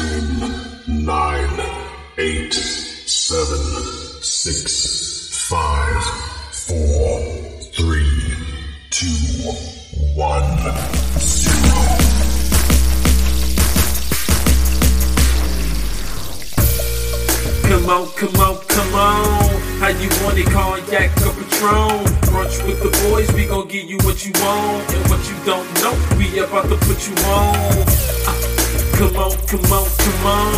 [0.00, 1.60] Ten, nine,
[2.16, 3.58] eight, seven,
[4.22, 6.02] six, five,
[6.52, 7.20] four,
[7.74, 8.32] three,
[8.88, 9.08] two,
[10.16, 10.56] one,
[11.18, 12.00] zero.
[17.68, 19.60] Come on, come on, come on.
[19.80, 22.06] How you want it, cognac or Patron?
[22.32, 24.94] Brunch with the boys, we gon' give you what you want.
[24.94, 28.19] And what you don't know, we about to put you on.
[29.00, 30.52] Come on, come on, come on.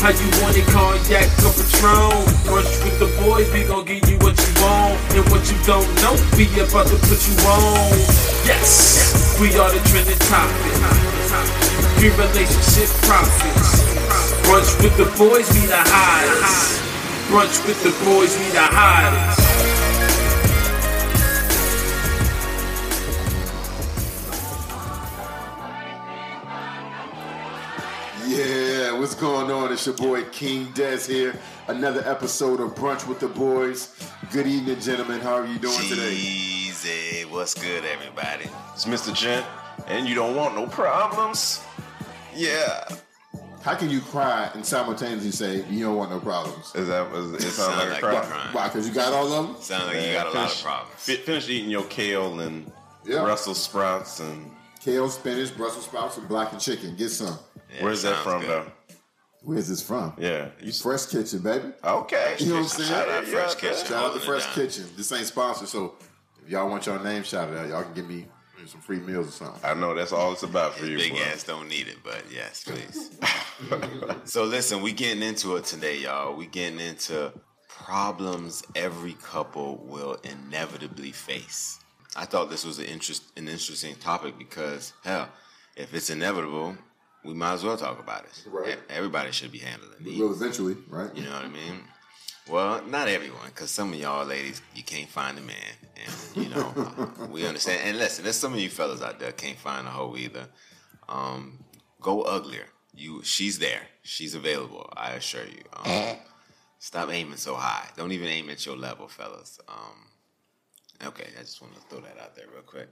[0.00, 2.24] How you want it, cognac or Patron?
[2.48, 4.96] Brunch with the boys, we gon' give you what you want.
[5.12, 7.92] And what you don't know, we about to put you on.
[8.48, 10.72] Yes, we are the trending topic.
[12.00, 13.84] We relationship prophets.
[14.48, 16.80] Brunch with the boys, we the hottest.
[17.28, 19.61] Brunch with the boys, we the hottest.
[29.02, 29.72] What's going on?
[29.72, 31.34] It's your boy King Des here.
[31.66, 33.98] Another episode of Brunch with the Boys.
[34.30, 35.18] Good evening, gentlemen.
[35.20, 36.12] How are you doing today?
[36.12, 37.24] Easy.
[37.24, 38.44] What's good, everybody?
[38.72, 39.12] It's Mr.
[39.12, 39.44] Gent,
[39.88, 41.64] and you don't want no problems.
[42.32, 42.86] Yeah.
[43.62, 46.72] How can you cry and simultaneously say you don't want no problems?
[46.76, 48.54] Is that is, it sounds Sound like, like a you're crying.
[48.54, 48.68] Why?
[48.68, 49.56] Because you got all of them?
[49.60, 50.94] Sounds like you got a lot finish, of problems.
[50.96, 52.70] fi- finish eating your kale and
[53.04, 53.22] Yeah.
[53.24, 54.48] Brussels sprouts and
[54.80, 56.94] Kale, spinach, Brussels sprouts, and blackened chicken.
[56.96, 57.36] Get some.
[57.72, 58.48] Yeah, where's that from good.
[58.50, 58.72] though?
[59.44, 60.14] Where's this from?
[60.18, 60.50] Yeah.
[60.60, 61.72] You, Fresh Kitchen, baby.
[61.82, 62.36] okay.
[62.38, 62.88] You know what I'm saying?
[62.88, 63.86] Shout out Fresh Yeah, Kitchen.
[63.86, 64.54] Shout out to Fresh down.
[64.54, 64.84] Kitchen.
[64.96, 65.94] This ain't sponsored, so
[66.44, 68.26] if y'all want your name shouted out, y'all can give me
[68.66, 69.60] some free meals or something.
[69.64, 70.96] I know that's all it's about for you.
[70.96, 71.18] Big boy.
[71.32, 73.10] ass don't need it, but yes, please.
[74.30, 76.36] so listen, we getting into it today, y'all.
[76.36, 77.32] We getting into
[77.68, 81.80] problems every couple will inevitably face.
[82.14, 85.28] I thought this was an interest an interesting topic because hell,
[85.74, 86.76] if it's inevitable,
[87.24, 88.44] we might as well talk about it.
[88.46, 88.78] Right.
[88.88, 91.14] Everybody should be handling will eventually, right?
[91.14, 91.82] You know what I mean?
[92.48, 95.56] Well, not everyone, because some of y'all ladies, you can't find a man,
[95.96, 97.82] and you know we understand.
[97.84, 100.48] And listen, there's some of you fellas out there can't find a hoe either.
[101.08, 101.64] Um,
[102.00, 102.66] go uglier.
[102.94, 103.82] You, she's there.
[104.02, 104.92] She's available.
[104.96, 105.62] I assure you.
[105.84, 106.16] Um,
[106.78, 107.88] stop aiming so high.
[107.96, 109.60] Don't even aim at your level, fellas.
[109.68, 112.90] Um, okay, I just want to throw that out there real quick.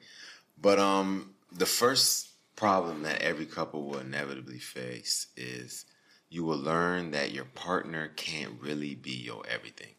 [0.60, 2.29] But um, the first
[2.60, 5.86] problem that every couple will inevitably face is
[6.28, 9.94] you will learn that your partner can't really be your everything.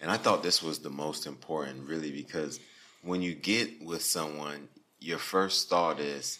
[0.00, 2.60] And I thought this was the most important, really, because
[3.02, 4.68] when you get with someone,
[5.00, 6.38] your first thought is,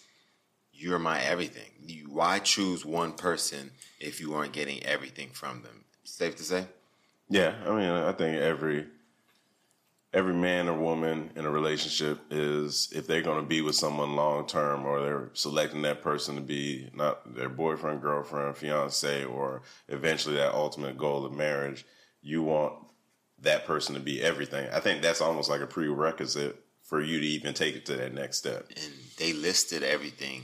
[0.71, 1.71] you're my everything.
[1.85, 5.83] You, why choose one person if you aren't getting everything from them?
[6.05, 6.67] Safe to say?
[7.29, 8.87] Yeah, I mean, I think every
[10.15, 14.15] every man or woman in a relationship is if they're going to be with someone
[14.15, 19.61] long term or they're selecting that person to be not their boyfriend, girlfriend, fiance, or
[19.89, 21.85] eventually that ultimate goal of marriage,
[22.21, 22.73] you want
[23.41, 24.69] that person to be everything.
[24.71, 28.13] I think that's almost like a prerequisite for you to even take it to that
[28.13, 28.67] next step.
[28.69, 30.43] and they listed everything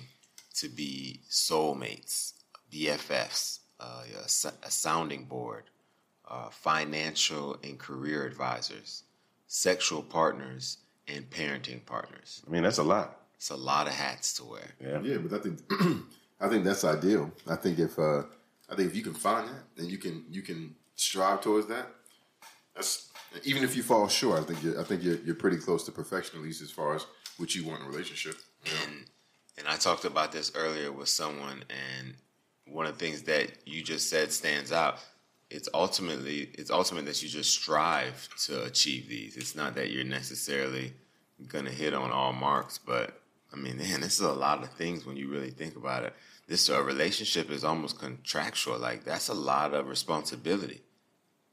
[0.55, 2.33] to be soulmates,
[2.69, 5.63] BFFs, uh, a, sounding board,
[6.29, 9.03] uh, financial and career advisors,
[9.53, 10.77] sexual partners,
[11.09, 12.41] and parenting partners.
[12.47, 13.17] I mean, that's a lot.
[13.35, 14.71] It's a lot of hats to wear.
[14.79, 15.01] Yeah.
[15.01, 15.59] Yeah, but I think
[16.39, 17.29] I think that's ideal.
[17.45, 18.23] I think if uh,
[18.69, 21.87] I think if you can find that, then you can you can strive towards that.
[22.75, 23.09] That's
[23.43, 24.39] even if you fall short.
[24.39, 26.95] I think you're, I think you're, you're pretty close to perfection, at least as far
[26.95, 27.05] as
[27.37, 28.35] what you want in a relationship.
[28.65, 29.05] and
[29.57, 32.13] and I talked about this earlier with someone, and
[32.67, 34.99] one of the things that you just said stands out.
[35.51, 39.37] It's ultimately it's ultimate that you just strive to achieve these.
[39.37, 40.93] It's not that you're necessarily
[41.47, 43.21] gonna hit on all marks, but
[43.53, 46.13] I mean, man, this is a lot of things when you really think about it.
[46.47, 48.79] This uh, relationship is almost contractual.
[48.79, 50.81] Like that's a lot of responsibility.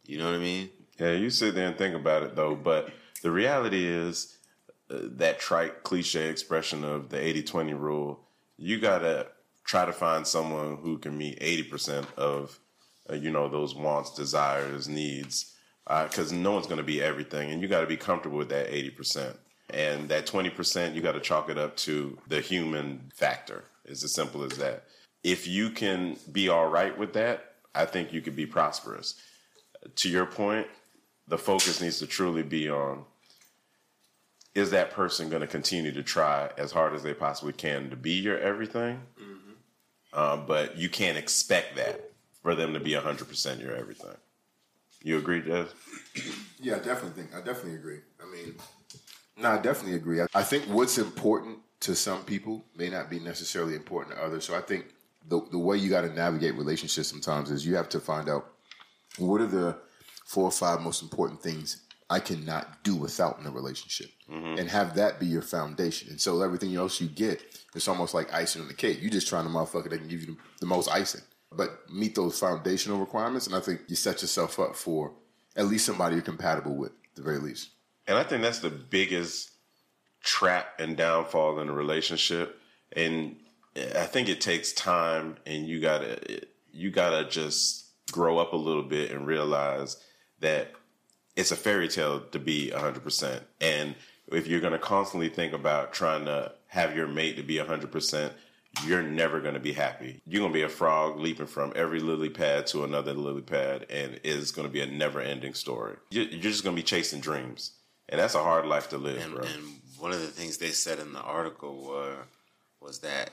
[0.05, 0.71] You know what I mean?
[0.99, 2.91] Yeah, you sit there and think about it though, but
[3.23, 4.39] the reality is
[4.91, 8.21] uh, that trite cliche expression of the 80-20 rule,
[8.57, 9.27] you got to
[9.65, 12.59] try to find someone who can meet 80% of
[13.11, 15.55] uh, you know those wants, desires, needs
[15.89, 18.71] because no one's going to be everything and you got to be comfortable with that
[18.71, 19.35] 80%.
[19.71, 23.65] And that 20%, you got to chalk it up to the human factor.
[23.85, 24.85] It's as simple as that.
[25.25, 29.15] If you can be all right with that, I think you could be prosperous.
[29.97, 30.67] To your point,
[31.27, 33.05] the focus needs to truly be on
[34.55, 37.97] is that person going to continue to try as hard as they possibly can to
[37.97, 39.01] be your everything?
[40.13, 42.08] Uh, but you can't expect that
[42.43, 44.17] for them to be 100% your everything.
[45.03, 45.67] You agree, Des?
[46.61, 48.01] Yeah, I definitely think I definitely agree.
[48.21, 48.57] I mean,
[49.37, 50.21] no, I definitely agree.
[50.21, 54.45] I, I think what's important to some people may not be necessarily important to others.
[54.45, 54.87] So I think
[55.29, 58.55] the the way you got to navigate relationships sometimes is you have to find out
[59.19, 59.79] what are the
[60.27, 64.59] four or five most important things I cannot do without in a relationship, mm-hmm.
[64.59, 66.09] and have that be your foundation.
[66.09, 67.43] And so everything else you get,
[67.75, 69.01] it's almost like icing on the cake.
[69.01, 71.21] You're just trying to motherfucker that can give you the, the most icing,
[71.53, 75.13] but meet those foundational requirements, and I think you set yourself up for
[75.57, 77.71] at least somebody you're compatible with, at the very least.
[78.07, 79.51] And I think that's the biggest
[80.23, 82.61] trap and downfall in a relationship.
[82.93, 83.37] And
[83.77, 88.83] I think it takes time and you gotta you gotta just grow up a little
[88.83, 89.97] bit and realize
[90.41, 90.73] that
[91.37, 93.41] it's a fairy tale to be 100%.
[93.61, 93.95] And
[94.27, 98.33] if you're going to constantly think about trying to have your mate to be 100%,
[98.87, 100.21] you're never going to be happy.
[100.27, 103.87] You're going to be a frog leaping from every lily pad to another lily pad,
[103.91, 105.97] and it's going to be a never ending story.
[106.11, 107.73] You're you're just going to be chasing dreams.
[108.11, 109.45] And that's a hard life to live, And, bro.
[109.45, 112.17] and one of the things they said in the article were
[112.81, 113.31] was that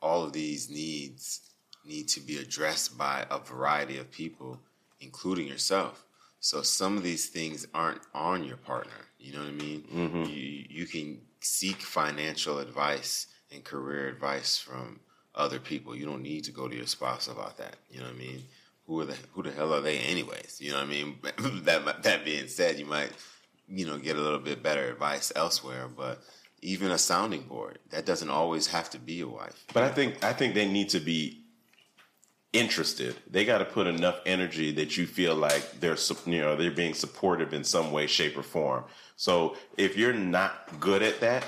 [0.00, 1.40] all of these needs
[1.84, 4.58] need to be addressed by a variety of people,
[5.00, 6.06] including yourself.
[6.40, 8.92] So some of these things aren't on your partner.
[9.18, 9.84] You know what I mean?
[9.92, 10.24] Mm-hmm.
[10.24, 15.00] You you can seek financial advice and career advice from
[15.34, 15.96] other people.
[15.96, 17.76] You don't need to go to your spouse about that.
[17.90, 18.42] You know what I mean?
[18.86, 20.58] Who are the who the hell are they anyways?
[20.60, 21.18] You know what I mean?
[21.64, 23.12] that that being said, you might
[23.68, 26.22] you know get a little bit better advice elsewhere, but
[26.60, 29.64] even a sounding board that doesn't always have to be a wife.
[29.72, 31.44] But I think I think they need to be
[32.54, 33.16] interested.
[33.30, 36.94] They got to put enough energy that you feel like they're you know they're being
[36.94, 38.84] supportive in some way, shape, or form.
[39.16, 41.44] So if you're not good at that,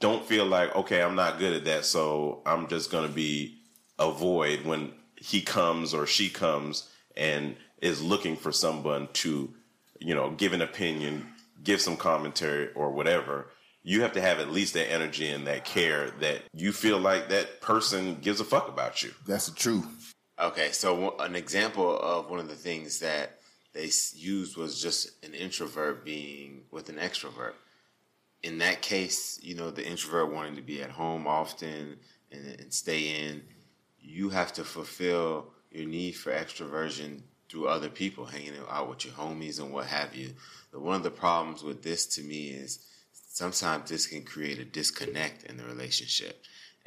[0.00, 3.58] don't feel like okay, I'm not good at that, so I'm just gonna be
[3.98, 9.52] a void when he comes or she comes and is looking for someone to
[9.98, 11.28] you know give an opinion,
[11.62, 13.50] give some commentary or whatever.
[13.82, 17.30] You have to have at least that energy and that care that you feel like
[17.30, 19.12] that person gives a fuck about you.
[19.26, 20.12] That's the truth.
[20.38, 23.40] Okay, so an example of one of the things that
[23.72, 27.54] they used was just an introvert being with an extrovert.
[28.42, 31.98] In that case, you know, the introvert wanting to be at home often
[32.32, 33.42] and, and stay in,
[34.00, 39.14] you have to fulfill your need for extroversion through other people, hanging out with your
[39.14, 40.32] homies and what have you.
[40.72, 42.78] But one of the problems with this to me is
[43.12, 46.42] sometimes this can create a disconnect in the relationship.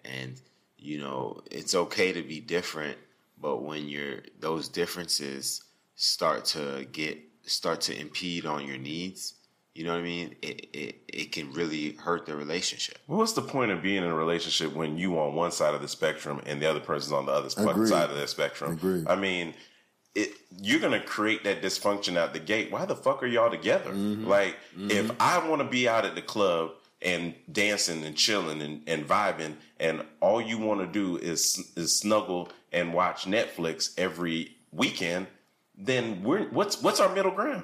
[0.06, 0.40] And,
[0.78, 2.98] you know, it's okay to be different,
[3.40, 5.64] but when you're those differences
[5.96, 9.36] start to get start to impede on your needs,
[9.76, 10.36] you know what I mean?
[10.42, 13.00] It it, it can really hurt the relationship.
[13.08, 15.82] Well, what's the point of being in a relationship when you on one side of
[15.82, 17.88] the spectrum and the other person's on the other Agreed.
[17.88, 18.74] side of the spectrum?
[18.74, 19.08] Agreed.
[19.08, 19.56] I mean,
[20.14, 20.32] it
[20.62, 22.72] you're gonna create that dysfunction out the gate.
[22.72, 23.92] Why the fuck are y'all together?
[23.92, 24.28] Mm-hmm.
[24.28, 26.72] Like, if I want to be out at the club
[27.02, 31.98] and dancing and chilling and, and vibing, and all you want to do is is
[31.98, 35.26] snuggle and watch Netflix every weekend,
[35.76, 37.64] then we're what's what's our middle ground?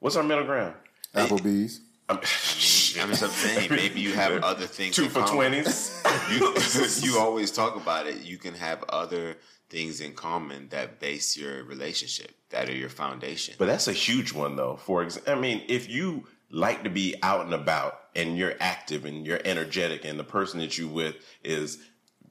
[0.00, 0.74] What's our middle ground?
[1.14, 1.80] Applebee's.
[2.08, 4.96] I'm, I'm just saying, maybe you have other things.
[4.96, 6.02] two in for twenties.
[6.30, 6.54] you,
[7.00, 8.22] you always talk about it.
[8.22, 9.36] You can have other
[9.70, 13.54] things in common that base your relationship, that are your foundation.
[13.58, 14.76] But that's a huge one, though.
[14.76, 19.06] For example, I mean, if you like to be out and about and you're active
[19.06, 21.78] and you're energetic, and the person that you with is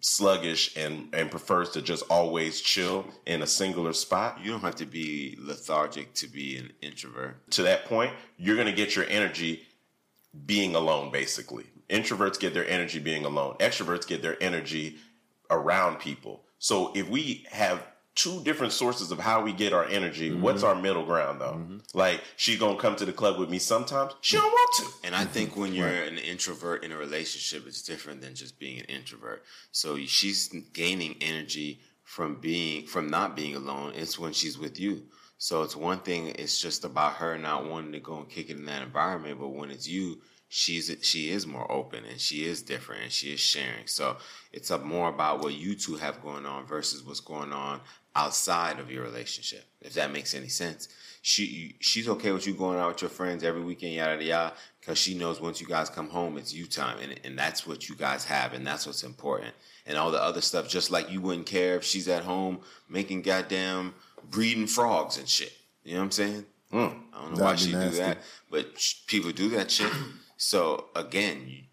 [0.01, 4.75] sluggish and and prefers to just always chill in a singular spot, you don't have
[4.75, 7.49] to be lethargic to be an introvert.
[7.51, 9.63] to that point, you're going to get your energy
[10.45, 11.65] being alone, basically.
[11.89, 13.55] Introverts get their energy being alone.
[13.59, 14.97] Extroverts get their energy
[15.49, 16.43] around people.
[16.57, 17.85] So if we have
[18.21, 20.41] two different sources of how we get our energy, mm-hmm.
[20.41, 21.53] what's our middle ground though?
[21.53, 21.77] Mm-hmm.
[21.93, 24.13] Like she gonna come to the club with me sometimes.
[24.21, 25.07] She don't want to.
[25.07, 28.79] And I think when you're an introvert in a relationship, it's different than just being
[28.79, 29.43] an introvert.
[29.71, 33.93] So she's gaining energy from being from not being alone.
[33.95, 35.03] It's when she's with you.
[35.37, 36.27] So it's one thing.
[36.27, 39.39] It's just about her not wanting to go and kick it in that environment.
[39.39, 43.33] But when it's you, she's she is more open and she is different and she
[43.33, 43.87] is sharing.
[43.87, 44.17] So
[44.51, 47.79] it's up more about what you two have going on versus what's going on
[48.15, 49.63] outside of your relationship.
[49.81, 50.87] If that makes any sense.
[51.23, 54.97] She she's okay with you going out with your friends every weekend, yada yada because
[54.97, 57.95] she knows once you guys come home, it's you time, and and that's what you
[57.95, 59.53] guys have, and that's what's important.
[59.85, 63.21] And all the other stuff, just like you wouldn't care if she's at home making
[63.21, 63.93] goddamn
[64.29, 65.53] breeding frogs and shit.
[65.83, 66.45] You know what I'm saying?
[66.71, 66.77] Hmm.
[66.77, 69.91] I don't know why That'd she do that, but sh- people do that shit.
[70.37, 71.65] So again,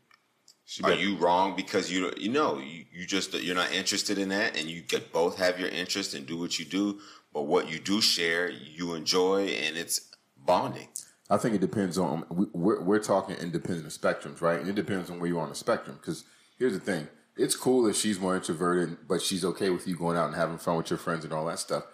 [0.76, 4.28] you, are you wrong because you you know you, you just you're not interested in
[4.28, 7.00] that, and you could both have your interest and do what you do,
[7.32, 10.88] but what you do share, you enjoy, and it's bonding.
[11.30, 14.60] I think it depends on we- we're, we're talking independent of spectrums, right?
[14.60, 15.96] And it depends on where you are on the spectrum.
[16.00, 16.24] Because
[16.58, 20.16] here's the thing: it's cool if she's more introverted, but she's okay with you going
[20.16, 21.84] out and having fun with your friends and all that stuff.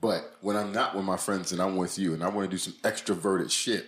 [0.00, 2.50] But when I'm not with my friends and I'm with you and I want to
[2.50, 3.86] do some extroverted shit,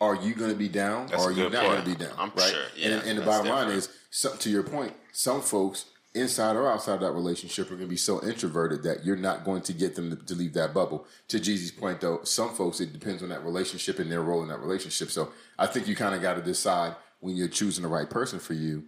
[0.00, 2.12] are you going to be down That's or are you not going to be down?
[2.18, 2.50] I'm right?
[2.50, 5.86] sure, and, yeah, and the that's bottom line is, some, to your point, some folks
[6.14, 9.44] inside or outside of that relationship are going to be so introverted that you're not
[9.44, 11.06] going to get them to, to leave that bubble.
[11.28, 14.48] To Jeezy's point, though, some folks it depends on that relationship and their role in
[14.48, 15.10] that relationship.
[15.10, 18.38] So I think you kind of got to decide when you're choosing the right person
[18.38, 18.84] for you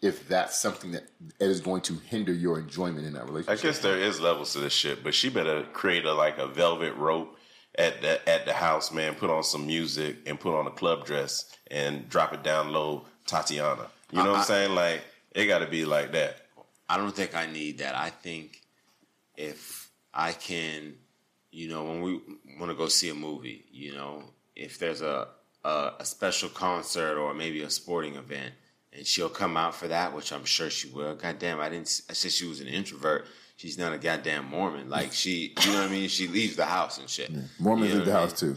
[0.00, 1.04] if that's something that
[1.38, 3.58] is going to hinder your enjoyment in that relationship.
[3.58, 6.48] I guess there is levels to this shit, but she better create a like a
[6.48, 7.38] velvet rope
[7.76, 9.14] at the at the house, man.
[9.14, 13.06] Put on some music and put on a club dress and drop it down low,
[13.26, 13.86] Tatiana.
[14.10, 14.74] You know what I'm saying?
[14.74, 15.02] Like
[15.34, 16.36] it got to be like that.
[16.88, 17.94] I don't think I need that.
[17.94, 18.60] I think
[19.36, 20.94] if I can,
[21.50, 22.20] you know, when we
[22.58, 24.24] want to go see a movie, you know,
[24.54, 25.28] if there's a,
[25.64, 28.52] a a special concert or maybe a sporting event,
[28.92, 31.14] and she'll come out for that, which I'm sure she will.
[31.14, 32.02] God damn, I didn't.
[32.10, 33.26] I said she was an introvert.
[33.62, 34.90] She's not a goddamn Mormon.
[34.90, 36.08] Like she, you know what I mean?
[36.08, 37.30] She leaves the house and shit.
[37.60, 38.56] Mormons You know leave the what I house too.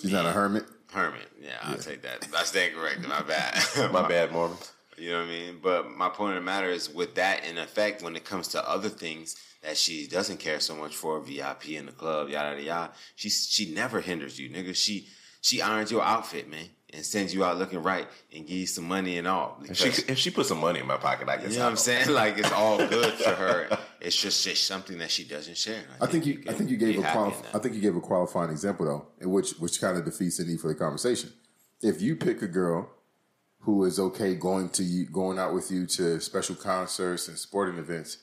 [0.00, 0.66] She's not a hermit.
[0.92, 1.28] Hermit.
[1.42, 2.28] Yeah, I'll take that.
[2.32, 3.08] I stand corrected.
[3.08, 3.60] My bad.
[3.92, 4.56] My bad, Mormon.
[4.96, 5.58] You know what I mean?
[5.60, 8.70] But my point of the matter is with that in effect, when it comes to
[8.70, 9.34] other things
[9.64, 13.28] that she doesn't care so much for, VIP in the club, yada yada yada, she
[13.28, 14.76] she never hinders you, nigga.
[14.76, 15.08] She
[15.40, 18.84] she irons your outfit, man, and sends you out looking right and give you some
[18.88, 19.58] money and all.
[19.68, 21.64] If she Because, if she put some money in my pocket, I guess you know
[21.66, 22.08] what I'm saying?
[22.10, 23.78] Like it's all good for her.
[24.00, 25.82] It's just, just something that she doesn't share.
[26.00, 26.42] I think you.
[26.48, 28.86] I think you gave be a happy quali- I think you gave a qualifying example
[28.86, 31.32] though, in which which kind of defeats the need for the conversation.
[31.82, 32.90] If you pick a girl
[33.60, 37.78] who is okay going to you, going out with you to special concerts and sporting
[37.78, 38.18] events,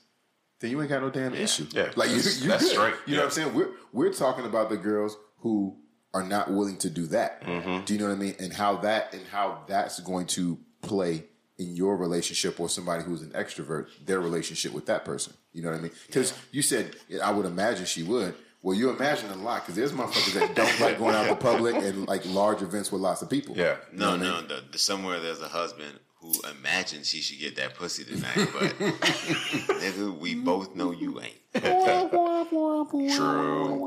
[0.60, 1.68] then you ain't got no damn issue.
[1.72, 2.72] Yeah, like you, that's- you that's good.
[2.72, 2.96] straight.
[3.06, 3.53] You know what I'm saying?
[3.53, 5.77] We're we're talking about the girls who
[6.13, 7.41] are not willing to do that.
[7.43, 7.86] Mm-hmm.
[7.86, 8.36] Do you know what I mean?
[8.39, 11.25] And how that and how that's going to play
[11.58, 15.34] in your relationship or somebody who's an extrovert, their relationship with that person.
[15.53, 15.91] You know what I mean?
[16.08, 18.36] Because you said I would imagine she would.
[18.62, 21.75] Well, you imagine a lot because there's motherfuckers that don't like going out to public
[21.75, 23.58] and like large events with lots of people.
[23.58, 23.75] Yeah.
[23.91, 28.06] No, no, the, the, somewhere there's a husband who imagines she should get that pussy
[28.06, 31.36] tonight, but nigga, we both know you ain't.
[31.53, 31.62] True.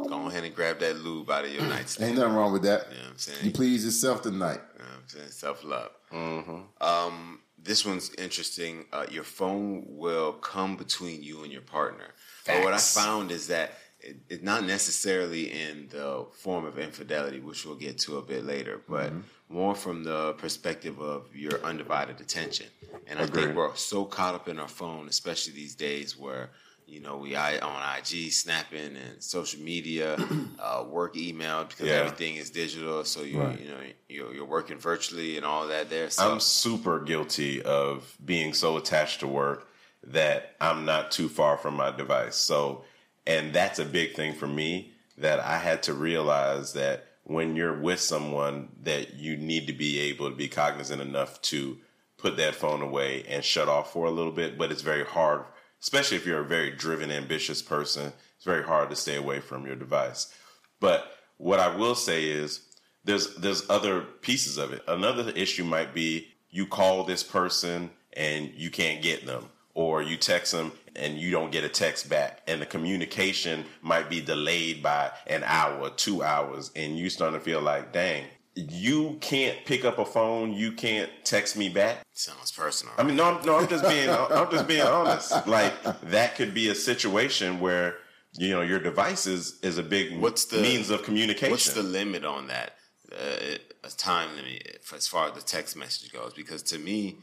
[0.08, 2.10] Go ahead and grab that lube out of your nightstand.
[2.10, 2.88] Ain't nothing wrong with that.
[2.90, 3.38] You know what I'm saying?
[3.42, 4.60] You please yourself tonight.
[4.74, 5.30] You know what I'm saying?
[5.30, 5.90] Self love.
[6.12, 8.84] Um, this one's interesting.
[8.92, 12.08] Uh, your phone will come between you and your partner.
[12.46, 13.72] But what I found is that
[14.06, 18.44] it, it's not necessarily in the form of infidelity, which we'll get to a bit
[18.44, 19.12] later, but
[19.48, 22.66] more from the perspective of your undivided attention.
[23.08, 26.50] And I think we're so caught up in our phone, especially these days where
[26.86, 30.16] you know we on IG, snapping, and social media,
[30.58, 31.94] uh, work email because Yeah.
[32.02, 33.04] everything is digital.
[33.04, 36.10] So you you know you're, you're working virtually and all that there.
[36.10, 39.68] So I'm super guilty of being so attached to work
[40.08, 42.36] that I'm not too far from my device.
[42.36, 42.84] So,
[43.26, 47.78] and that's a big thing for me that I had to realize that when you're
[47.78, 51.78] with someone that you need to be able to be cognizant enough to
[52.18, 55.44] put that phone away and shut off for a little bit, but it's very hard,
[55.82, 58.12] especially if you're a very driven, ambitious person.
[58.36, 60.32] It's very hard to stay away from your device.
[60.80, 62.60] But what I will say is
[63.04, 64.82] there's there's other pieces of it.
[64.86, 70.16] Another issue might be you call this person and you can't get them, or you
[70.16, 74.82] text them and you don't get a text back, and the communication might be delayed
[74.82, 79.84] by an hour, two hours, and you starting to feel like, dang, you can't pick
[79.84, 81.98] up a phone, you can't text me back.
[82.14, 82.94] sounds personal.
[82.96, 85.46] I mean, no, I'm, no, I'm just being, I'm just being honest.
[85.46, 87.96] Like that could be a situation where
[88.38, 91.50] you know your device is is a big What's the- means of communication.
[91.50, 92.72] What's the limit on that?
[93.12, 96.32] Uh, a time limit for, as far as the text message goes?
[96.34, 97.18] Because to me,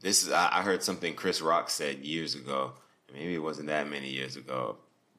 [0.00, 2.72] this is I, heard something Chris Rock said years ago.
[3.12, 4.76] Maybe it wasn't that many years ago,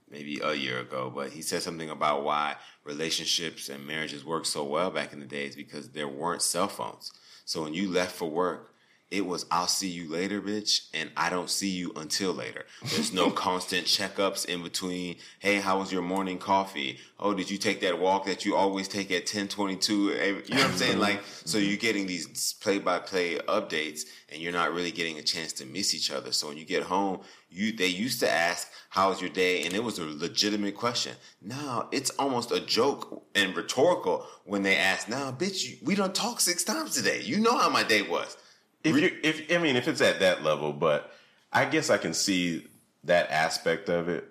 [0.09, 4.63] maybe a year ago, but he said something about why relationships and marriages worked so
[4.63, 7.11] well back in the days because there weren't cell phones.
[7.45, 8.68] So when you left for work,
[9.11, 12.65] it was I'll see you later, bitch, and I don't see you until later.
[12.83, 15.17] There's no constant checkups in between.
[15.39, 16.99] Hey, how was your morning coffee?
[17.19, 20.13] Oh, did you take that walk that you always take at 1022?
[20.13, 20.99] Eh, you know what I'm saying?
[20.99, 21.67] Like, so mm-hmm.
[21.67, 25.65] you're getting these play by play updates and you're not really getting a chance to
[25.65, 26.31] miss each other.
[26.31, 29.63] So when you get home, you they used to ask, "How was your day?
[29.63, 31.15] And it was a legitimate question.
[31.41, 36.39] Now it's almost a joke and rhetorical when they ask, Now, bitch, we don't talk
[36.39, 37.21] six times today.
[37.21, 38.37] You know how my day was.
[38.83, 41.11] If you if I mean if it's at that level, but
[41.51, 42.67] I guess I can see
[43.03, 44.25] that aspect of it.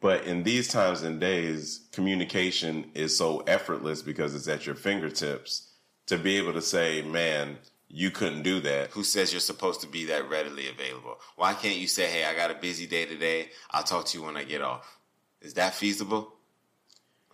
[0.00, 5.72] But in these times and days, communication is so effortless because it's at your fingertips
[6.06, 7.56] to be able to say, man,
[7.88, 8.90] you couldn't do that.
[8.90, 11.18] Who says you're supposed to be that readily available?
[11.36, 13.50] Why can't you say, "Hey, I got a busy day today.
[13.70, 14.98] I'll talk to you when I get off"?
[15.40, 16.34] Is that feasible?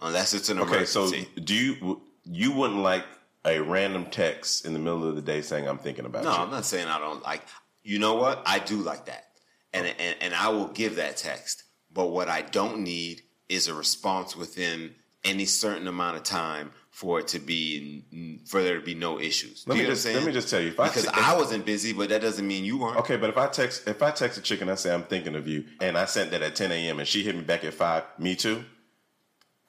[0.00, 1.11] Unless it's an Okay, so
[1.42, 3.04] do you you wouldn't like
[3.44, 6.37] a random text in the middle of the day saying I'm thinking about No, you?
[6.37, 7.42] No, I'm not saying I don't like.
[7.82, 8.42] You know what?
[8.46, 9.26] I do like that,
[9.72, 11.64] and and and I will give that text.
[11.92, 14.94] But what I don't need is a response within
[15.25, 19.64] any certain amount of time for it to be for there to be no issues.
[19.66, 22.11] Let me just let me just tell you if I because I wasn't busy, but
[22.11, 22.99] that doesn't mean you weren't.
[22.99, 25.34] Okay, but if I text if I text a chick and I say I'm thinking
[25.34, 26.99] of you, and I sent that at 10 a.m.
[26.99, 28.64] and she hit me back at five, me too.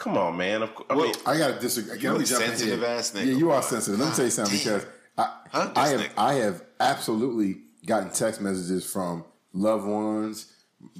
[0.03, 0.61] Come on, man.
[0.63, 1.97] Of course, I Well, mean, I gotta disagree.
[1.99, 3.99] You Let me a jump in sensitive ass nigga, Yeah, you are sensitive.
[3.99, 4.63] Let me tell you something damn.
[4.79, 4.85] because
[5.17, 5.37] I,
[5.75, 6.09] I have nigga.
[6.17, 10.51] I have absolutely gotten text messages from loved ones,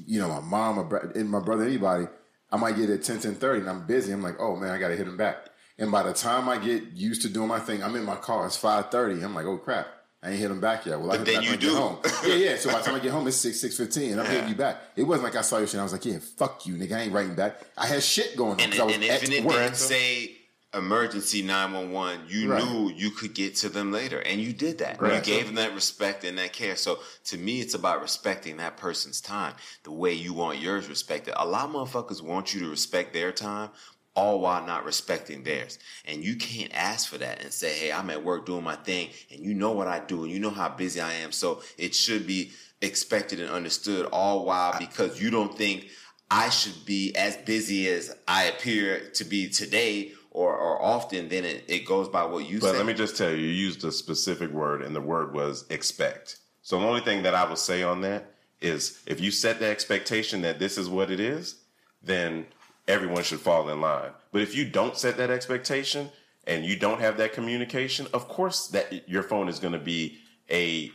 [0.06, 2.06] you know, my mom, my bro- and my brother, anybody.
[2.52, 4.14] I might get at 10, 10 30 and I'm busy.
[4.14, 5.48] I'm like, oh man, I gotta hit him back.
[5.80, 8.46] And by the time I get used to doing my thing, I'm in my car.
[8.46, 9.22] It's five thirty.
[9.24, 9.88] I'm like, oh crap,
[10.24, 11.00] I ain't hit him back yet.
[11.00, 11.76] Well, I But him then back you do.
[11.76, 11.98] home.
[12.26, 12.56] yeah, yeah.
[12.58, 14.56] So by the time I get home, it's six six fifteen, and I'm hitting you
[14.56, 14.78] back.
[14.96, 15.80] It wasn't like I saw your shit.
[15.80, 16.94] I was like, yeah, fuck you, nigga.
[16.94, 17.60] I ain't writing back.
[17.78, 20.38] I had shit going on And, I was and if it didn't say
[20.74, 22.64] emergency 911, you Right.
[22.64, 24.20] knew you could get to them later.
[24.22, 25.00] And you did that.
[25.00, 25.16] Right.
[25.16, 26.76] You gave them that respect and that care.
[26.76, 29.54] So to me, it's about respecting that person's time
[29.84, 31.36] the way you want yours respected.
[31.38, 33.70] A lot of motherfuckers want you to respect their time.
[34.16, 35.80] All while not respecting theirs.
[36.06, 39.10] And you can't ask for that and say, hey, I'm at work doing my thing,
[39.32, 41.32] and you know what I do, and you know how busy I am.
[41.32, 42.52] So it should be
[42.82, 45.88] expected and understood, all while because you don't think
[46.30, 51.46] I should be as busy as I appear to be today or, or often, then
[51.46, 52.78] it, it goes by what you But say.
[52.78, 56.40] let me just tell you, you used a specific word, and the word was expect.
[56.64, 59.68] So the only thing that I will say on that is if you set the
[59.68, 61.56] expectation that this is what it is,
[62.02, 62.48] then
[62.88, 64.12] everyone should fall in line.
[64.32, 66.10] But if you don't set that expectation
[66.46, 70.18] and you don't have that communication, of course that your phone is going to be
[70.50, 70.92] a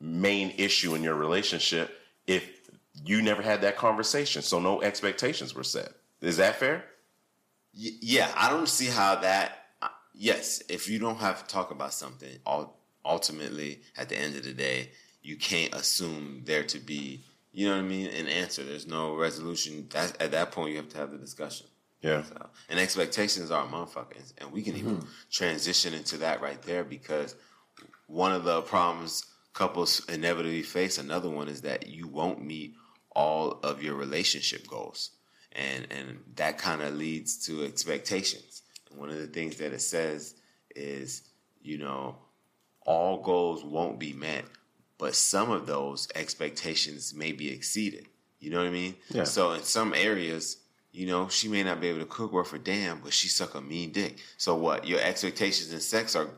[0.00, 2.48] main issue in your relationship if
[3.04, 4.42] you never had that conversation.
[4.42, 5.92] So no expectations were set.
[6.20, 6.84] Is that fair?
[7.72, 9.58] Yeah, I don't see how that.
[9.80, 12.38] uh, Yes, if you don't have to talk about something,
[13.04, 14.90] ultimately, at the end of the day,
[15.22, 18.64] you can't assume there to be, you know what I mean, an answer.
[18.64, 19.86] There's no resolution.
[19.90, 21.66] That, at that point, you have to have the discussion.
[22.00, 22.22] Yeah.
[22.24, 25.08] So, and expectations are motherfuckers, and we can even mm-hmm.
[25.30, 27.36] transition into that right there because
[28.06, 32.74] one of the problems couples inevitably face, another one is that you won't meet
[33.14, 35.10] all of your relationship goals,
[35.52, 38.62] and and that kind of leads to expectations.
[38.90, 40.34] And one of the things that it says
[40.74, 41.22] is,
[41.60, 42.16] you know,
[42.84, 44.44] all goals won't be met,
[45.02, 48.06] but some of those expectations may be exceeded.
[48.38, 48.94] You know what I mean?
[49.08, 49.24] Yeah.
[49.24, 50.58] So in some areas,
[50.92, 53.56] you know, she may not be able to cook worth a damn, but she suck
[53.56, 54.18] a mean dick.
[54.36, 54.86] So what?
[54.86, 56.28] Your expectations in sex are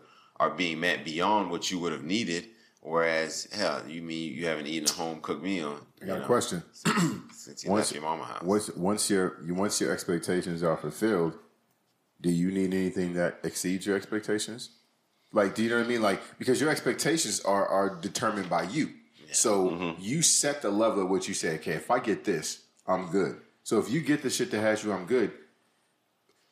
[0.40, 2.46] are being met beyond what you would have needed.
[2.81, 5.79] Whereas, hell, you mean you haven't eaten a home cooked meal?
[6.03, 6.62] I got you a question.
[7.35, 8.42] since you Once- left your mama house.
[8.42, 11.35] Once once your once your expectations are fulfilled,
[12.18, 14.70] do you need anything that exceeds your expectations?
[15.35, 16.01] Like, do you know what I mean?
[16.01, 18.90] Like, because your expectations are are determined by you.
[19.33, 20.01] So Mm-hmm.
[20.01, 21.57] you set the level of what you say.
[21.57, 23.40] Okay, if I get this, I'm good.
[23.64, 25.33] So if you get the shit that has you, I'm good.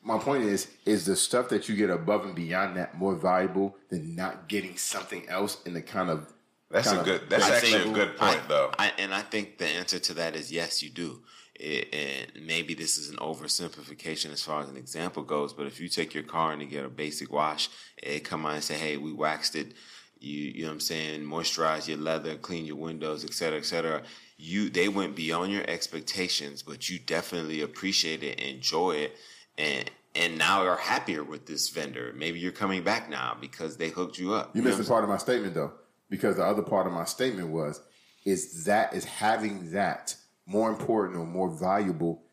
[0.05, 3.77] My point is, is the stuff that you get above and beyond that more valuable
[3.89, 6.33] than not getting something else in the kind of
[6.69, 7.29] That's kind a of good.
[7.29, 8.71] That's actually a good point, I- though.
[8.77, 11.21] I, and I think the answer to that is yes, you do.
[11.63, 15.79] It, and maybe this is an oversimplification as far as an example goes, but if
[15.79, 17.69] you take your car and you get a basic wash,
[18.01, 19.71] it come out and say, "Hey, we waxed it."
[20.19, 21.21] You, you know what I'm saying?
[21.23, 24.03] Moisturize your leather, clean your windows, et cetera, et cetera.
[24.37, 29.15] You, they went beyond your expectations, but you definitely appreciate it, enjoy it,
[29.57, 32.13] and and now are happier with this vendor.
[32.15, 34.53] Maybe you're coming back now because they hooked you up.
[34.53, 35.71] You know missed a part of my statement though,
[36.09, 37.81] because the other part of my statement was
[38.25, 42.23] is that is having that more important or more valuable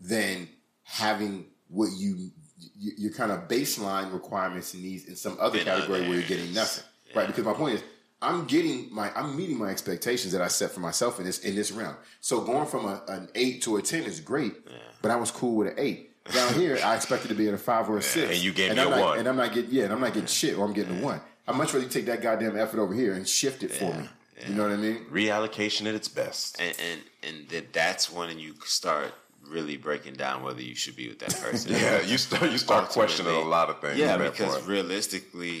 [0.00, 0.48] than
[0.82, 2.30] having what you
[2.78, 6.84] your kind of baseline requirements and needs in some other category where you're getting nothing.
[7.14, 7.26] Right?
[7.26, 7.82] Because my point is
[8.22, 11.54] I'm getting my I'm meeting my expectations that I set for myself in this in
[11.54, 11.96] this realm.
[12.20, 14.54] So going from a, an eight to a ten is great,
[15.02, 16.10] but I was cool with an eight.
[16.32, 18.70] Down here, I expected to be at a five or a six, and you gave
[18.70, 19.18] and me I'm a not, one.
[19.20, 21.20] and I'm not getting yeah, and I'm not getting shit, or I'm getting a one.
[21.46, 24.08] I'd much rather you take that goddamn effort over here and shift it for me.
[24.46, 25.06] You know what I mean?
[25.10, 26.60] Reallocation at its best.
[26.60, 29.14] and and and that that's when you start
[29.48, 31.72] really breaking down whether you should be with that person.
[31.74, 33.98] Yeah, you start you start questioning a lot of things.
[33.98, 34.66] Yeah, because point.
[34.66, 35.60] realistically,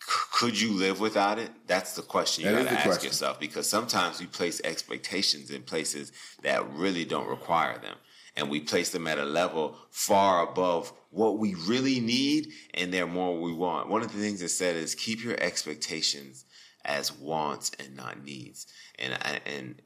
[0.00, 1.50] c- could you live without it?
[1.66, 3.08] That's the question you That is got to ask question.
[3.08, 3.40] yourself.
[3.40, 7.96] Because sometimes we place expectations in places that really don't require them,
[8.36, 13.06] and we place them at a level far above what we really need and they're
[13.06, 13.88] more what we want.
[13.90, 16.46] One of the things it said is keep your expectations
[16.84, 18.66] as wants and not needs.
[18.98, 19.82] And I, and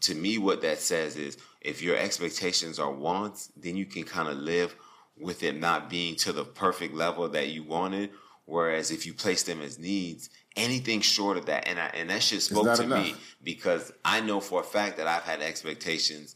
[0.00, 4.28] to me what that says is if your expectations are wants, then you can kind
[4.28, 4.74] of live
[5.16, 8.10] with it not being to the perfect level that you wanted.
[8.44, 12.22] Whereas if you place them as needs, anything short of that, and I, and that
[12.22, 13.04] shit spoke to enough.
[13.04, 16.34] me because I know for a fact that I've had expectations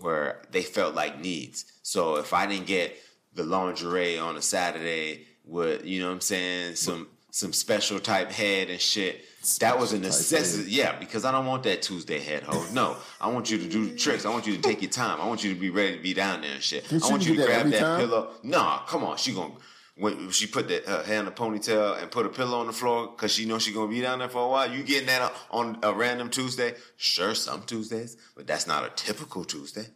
[0.00, 1.64] where they felt like needs.
[1.82, 2.96] So if I didn't get
[3.34, 8.30] the lingerie on a Saturday with, you know what I'm saying, some some special type
[8.30, 9.24] head and shit,
[9.60, 10.70] that was a necessity.
[10.70, 12.64] Yeah, because I don't want that Tuesday head hoe.
[12.72, 14.26] No, I want you to do tricks.
[14.26, 15.20] I want you to take your time.
[15.20, 16.88] I want you to be ready to be down there and shit.
[16.88, 18.00] Didn't I want you to that grab every that time?
[18.00, 18.30] pillow.
[18.42, 19.16] Nah, come on.
[19.16, 19.52] She gonna
[19.96, 22.72] when she put that her hair in a ponytail and put a pillow on the
[22.72, 24.70] floor because she knows she gonna be down there for a while.
[24.70, 26.74] You getting that on a random Tuesday?
[26.96, 29.86] Sure, some Tuesdays, but that's not a typical Tuesday.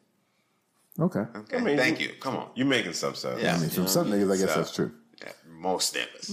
[0.98, 1.20] Okay.
[1.20, 2.10] Okay, I mean, thank you.
[2.20, 2.50] Come on.
[2.54, 3.42] You making some sense.
[3.42, 3.56] Yeah.
[3.56, 4.92] I mean, from some niggas, I guess that's true.
[5.22, 6.30] Yeah, most niggas.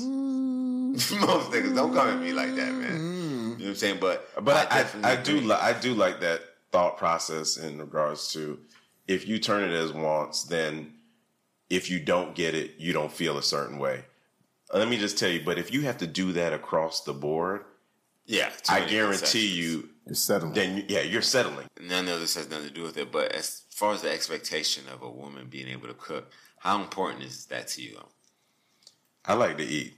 [1.20, 1.76] most niggas.
[1.76, 2.92] Don't come at me like that, man.
[2.92, 3.48] You mm-hmm.
[3.50, 3.98] know what I'm saying?
[4.00, 8.32] But But I, definitely I, do li- I do like that thought process in regards
[8.34, 8.60] to
[9.08, 10.94] if you turn it as wants, then
[11.70, 14.04] if you don't get it, you don't feel a certain way.
[14.74, 17.66] Let me just tell you, but if you have to do that across the board,
[18.26, 20.54] Yeah, I guarantee you, You're settling.
[20.54, 21.66] then you- yeah, you're settling.
[21.82, 23.12] none of this has nothing to do with it.
[23.12, 27.24] But as far as the expectation of a woman being able to cook, how important
[27.24, 28.00] is that to you?
[29.26, 29.94] I like to eat.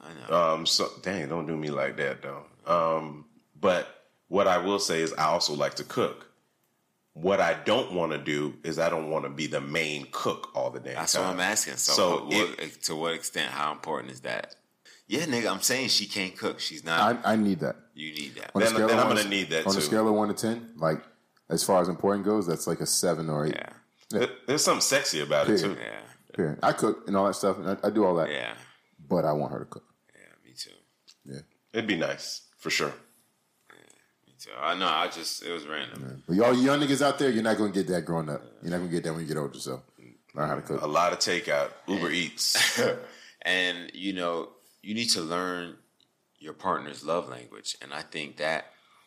[0.00, 0.36] I know.
[0.54, 2.44] Um, so dang, don't do me like that though.
[2.66, 3.24] Um,
[3.60, 6.26] but what I will say is I also like to cook.
[7.14, 10.50] What I don't want to do is I don't want to be the main cook
[10.54, 11.24] all the damn That's time.
[11.24, 11.74] what I'm asking.
[11.74, 13.50] So, So what, what- to what extent?
[13.50, 14.54] How important is that?
[15.08, 16.60] Yeah, nigga, I'm saying she can't cook.
[16.60, 17.18] She's not.
[17.24, 17.76] I, I need that.
[17.94, 18.50] you need that.
[18.54, 19.78] On Then- then I'm gonna need that on too.
[19.78, 20.70] a scale of one to ten.
[20.76, 21.02] Like
[21.48, 23.54] as far as important goes, that's like a seven or eight.
[23.56, 23.70] Yeah,
[24.10, 25.76] There- There's something sexy about it too.
[25.80, 26.00] yeah,
[26.34, 26.58] Period.
[26.62, 28.30] I cook and all that stuff, and I, I do all that.
[28.30, 28.52] yeah,
[29.08, 29.84] But I want her to cook.
[30.14, 30.20] yeah.
[30.44, 30.70] Me too.
[31.24, 31.40] Yeah.
[31.72, 32.92] It'd be nice for sure.
[34.26, 34.50] Me too.
[34.58, 34.88] I know.
[34.88, 36.22] I just it was random.
[36.26, 38.42] But y'all young niggas out there, you're not gonna get that growing up.
[38.62, 39.58] You're not gonna get that when you get older.
[39.58, 39.82] So
[40.34, 40.82] learn how to cook.
[40.82, 42.80] A lot of takeout, Uber Eats.
[43.42, 44.50] and you know
[44.82, 45.76] you need to learn
[46.38, 48.66] your partner's love language and i think that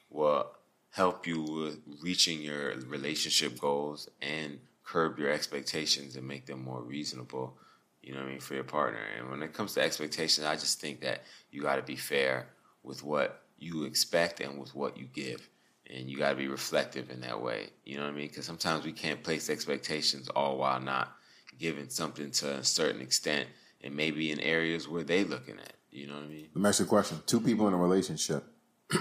[0.09, 0.49] will
[0.91, 6.81] help you with reaching your relationship goals and curb your expectations and make them more
[6.81, 7.57] reasonable
[8.01, 10.55] you know what i mean for your partner and when it comes to expectations i
[10.55, 12.47] just think that you got to be fair
[12.83, 15.47] with what you expect and with what you give
[15.89, 18.45] and you got to be reflective in that way you know what i mean because
[18.45, 21.15] sometimes we can't place expectations all while not
[21.59, 23.47] giving something to a certain extent
[23.83, 25.73] and maybe in areas where they looking at.
[25.91, 26.47] You know what I mean?
[26.53, 27.19] Let me ask you a question.
[27.25, 28.43] Two people in a relationship.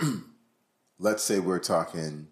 [0.98, 2.28] let's say we're talking.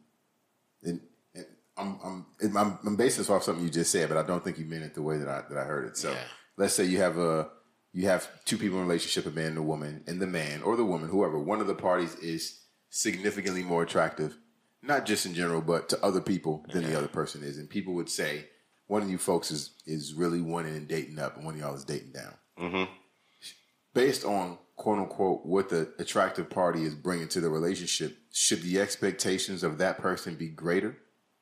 [0.82, 1.00] In,
[1.34, 4.42] in, I'm, I'm, I'm, I'm basing this off something you just said, but I don't
[4.42, 5.96] think you meant it the way that I that I heard it.
[5.96, 6.18] So Yeah.
[6.58, 7.48] Let's say you have a
[7.92, 10.62] you have two people in a relationship, a man and a woman, and the man
[10.62, 14.36] or the woman, whoever, one of the parties is significantly more attractive,
[14.82, 17.56] not just in general, but to other people than the other person is.
[17.56, 18.44] And people would say
[18.88, 21.74] one of you folks is is really wanting and dating up, and one of y'all
[21.74, 22.34] is dating down.
[22.58, 22.92] Mm-hmm.
[23.94, 28.80] Based on quote unquote what the attractive party is bringing to the relationship, should the
[28.80, 30.96] expectations of that person be greater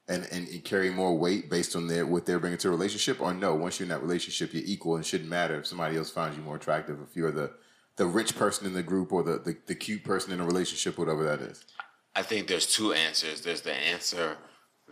[0.09, 3.21] and, and, and carry more weight based on their what they're bringing to a relationship,
[3.21, 3.55] or no?
[3.55, 6.43] Once you're in that relationship, you're equal and shouldn't matter if somebody else finds you
[6.43, 7.53] more attractive if you're the
[7.97, 10.99] the rich person in the group or the, the, the cute person in a relationship,
[10.99, 11.65] whatever that is.
[12.15, 13.41] I think there's two answers.
[13.41, 14.37] There's the answer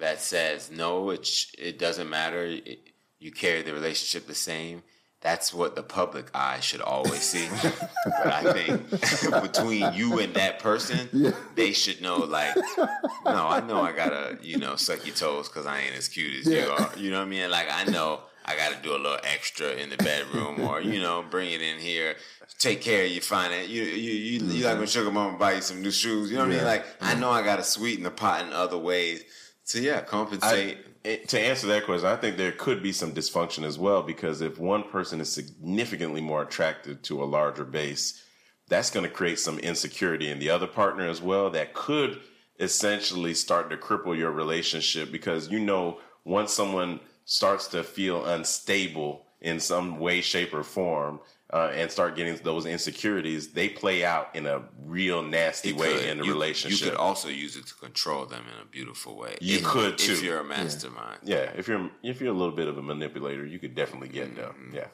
[0.01, 2.45] that says no, it it doesn't matter.
[2.45, 4.83] It, you carry the relationship the same.
[5.25, 7.49] That's what the public eye should always see.
[7.63, 8.91] but I think
[9.43, 12.19] between you and that person, they should know.
[12.19, 16.09] Like, no, I know I gotta, you know, suck your toes because I ain't as
[16.09, 16.91] cute as you are.
[16.99, 17.51] You know what I mean?
[17.51, 21.25] Like, I know I gotta do a little extra in the bedroom, or you know,
[21.31, 22.17] bring it in here.
[22.59, 23.71] Take care of your finance.
[23.71, 26.31] You you you, you like when sugar mama buy you some new shoes.
[26.31, 26.65] You know what I mean?
[26.67, 29.25] Like, I know I gotta sweeten the pot in other ways.
[29.63, 30.77] So yeah, compensate.
[30.77, 34.41] I, to answer that question, I think there could be some dysfunction as well because
[34.41, 38.23] if one person is significantly more attracted to a larger base,
[38.69, 41.51] that's going to create some insecurity in the other partner as well.
[41.51, 42.21] That could
[42.59, 49.27] essentially start to cripple your relationship because you know once someone starts to feel unstable
[49.45, 51.21] in some way, shape, or form.
[51.53, 55.93] Uh, and start getting those insecurities, they play out in a real nasty It way
[55.99, 56.09] could.
[56.09, 56.81] in the You- relationship.
[56.81, 59.37] You could also use it to control them in a beautiful way.
[59.41, 61.21] You If- could, too, if you're a mastermind.
[61.23, 64.35] Yeah, if you're if you're a little bit of a manipulator, you could definitely get
[64.35, 64.49] there.
[64.49, 64.75] Mm-hmm.
[64.75, 64.89] Yeah.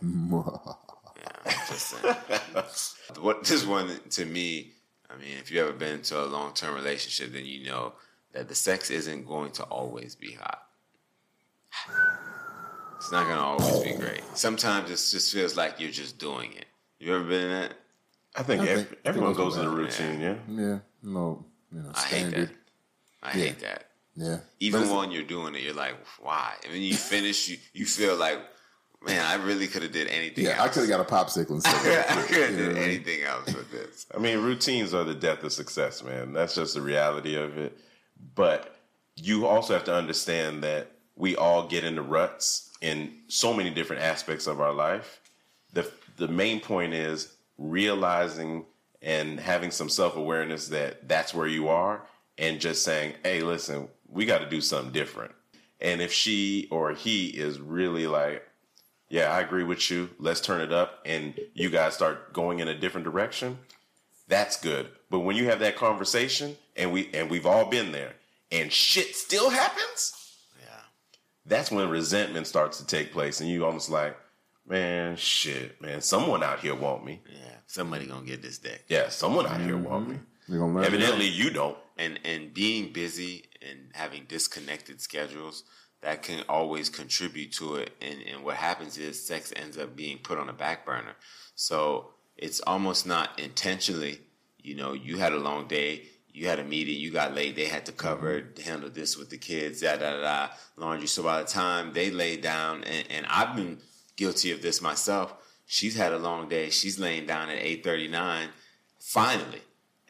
[1.46, 2.14] Yeah, just saying.
[3.24, 4.72] what this one to me,
[5.08, 7.94] I mean, if you ever been into a long term relationship, then you know
[8.32, 10.60] that the sex isn't going to always be hot.
[13.00, 14.20] It's not gonna always be great.
[14.34, 16.66] Sometimes it just feels like you're just doing it.
[16.98, 17.72] You ever been in that?
[18.36, 20.20] I think, I ev- think- everyone goes in a routine.
[20.20, 20.34] Yeah.
[20.48, 22.50] Yeah, no, you know, I hate that.
[23.22, 23.86] I hate that.
[24.16, 26.54] Yeah, Even But when you're doing it, you're like, why?
[26.64, 28.38] And then you finish, you, you feel like,
[29.06, 31.62] man, I really could have did anything yeah, I could have got a popsicle and
[31.66, 32.82] I could have You know did what I mean?
[32.90, 34.06] anything else with this.
[34.14, 36.34] I mean, routines are the death of success, man.
[36.34, 37.78] That's just the reality of it.
[38.34, 38.76] But
[39.16, 44.02] you also have to understand that we all get into ruts in so many different
[44.02, 45.20] aspects of our life.
[45.72, 48.64] The the main point is realizing
[49.02, 52.02] and having some self awareness that that's where you are,
[52.38, 55.32] and just saying, "Hey, listen, we got to do something different."
[55.80, 58.46] And if she or he is really like,
[59.08, 60.10] "Yeah, I agree with you.
[60.18, 63.58] Let's turn it up," and you guys start going in a different direction,
[64.28, 64.88] that's good.
[65.10, 68.14] But when you have that conversation, and we and we've all been there,
[68.50, 70.12] and shit still happens.
[71.50, 74.16] That's when resentment starts to take place, and you almost like,
[74.66, 77.20] man, shit, man, someone out here want me.
[77.30, 77.56] Yeah.
[77.66, 78.84] Somebody gonna get this dick.
[78.88, 80.14] Yeah, someone out here want me.
[80.14, 80.52] Mm-hmm.
[80.52, 81.76] You're gonna learn Evidently, you don't.
[81.98, 85.64] and and being busy and having disconnected schedules
[86.02, 90.18] that can always contribute to it and and what happens is sex ends up being
[90.18, 91.14] put on a back burner
[91.54, 94.18] so it's almost not intentionally
[94.58, 97.66] you know you had a long day you had a meeting you got late they
[97.66, 98.62] had to cover mm-hmm.
[98.62, 102.10] handle this with the kids da da da da, laundry so by the time they
[102.10, 103.78] lay down and, and i've been
[104.16, 105.34] guilty of this myself
[105.66, 108.48] she's had a long day she's laying down at 8.39
[108.98, 109.62] finally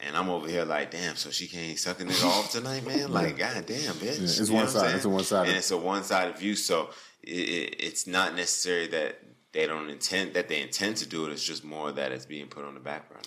[0.03, 3.13] and I'm over here like, damn, so she can't sucking it off tonight, man.
[3.21, 4.19] Like, god damn, bitch.
[4.19, 4.95] Yeah, it's You one side.
[4.95, 5.49] It's a one-sided.
[5.49, 6.57] and it's a one sided view.
[6.57, 6.91] So
[7.23, 9.21] it, it, it's not necessary that
[9.53, 11.33] they don't intend that they intend to do it.
[11.33, 13.21] It's just more that it's being put on the back burner.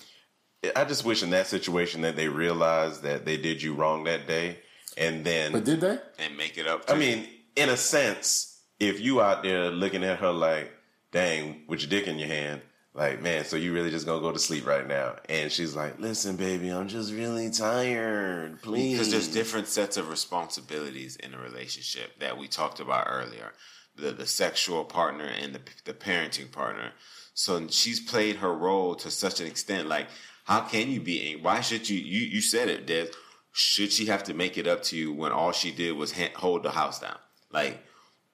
[0.76, 4.26] I just wish in that situation that they realized that they did you wrong that
[4.26, 4.58] day,
[4.96, 5.98] and then But did they?
[6.18, 6.84] and make it up.
[6.88, 10.72] I To mean, in a sense, if you out there looking at her like,
[11.12, 12.60] dang, with your dick in your hand,
[12.94, 15.16] like, man, so you really just gonna go to sleep right now?
[15.28, 18.62] And she's like, listen, baby, I'm just really tired.
[18.62, 18.92] Please.
[18.92, 23.52] because there's different sets of responsibilities in a relationship that we talked about earlier
[23.96, 26.90] the the sexual partner and the the parenting partner
[27.32, 30.08] so she's played her role to such an extent like
[30.44, 33.08] how can you be why should you you you said it Des
[33.52, 36.32] should she have to make it up to you when all she did was ha-
[36.36, 37.16] hold the house down
[37.52, 37.82] like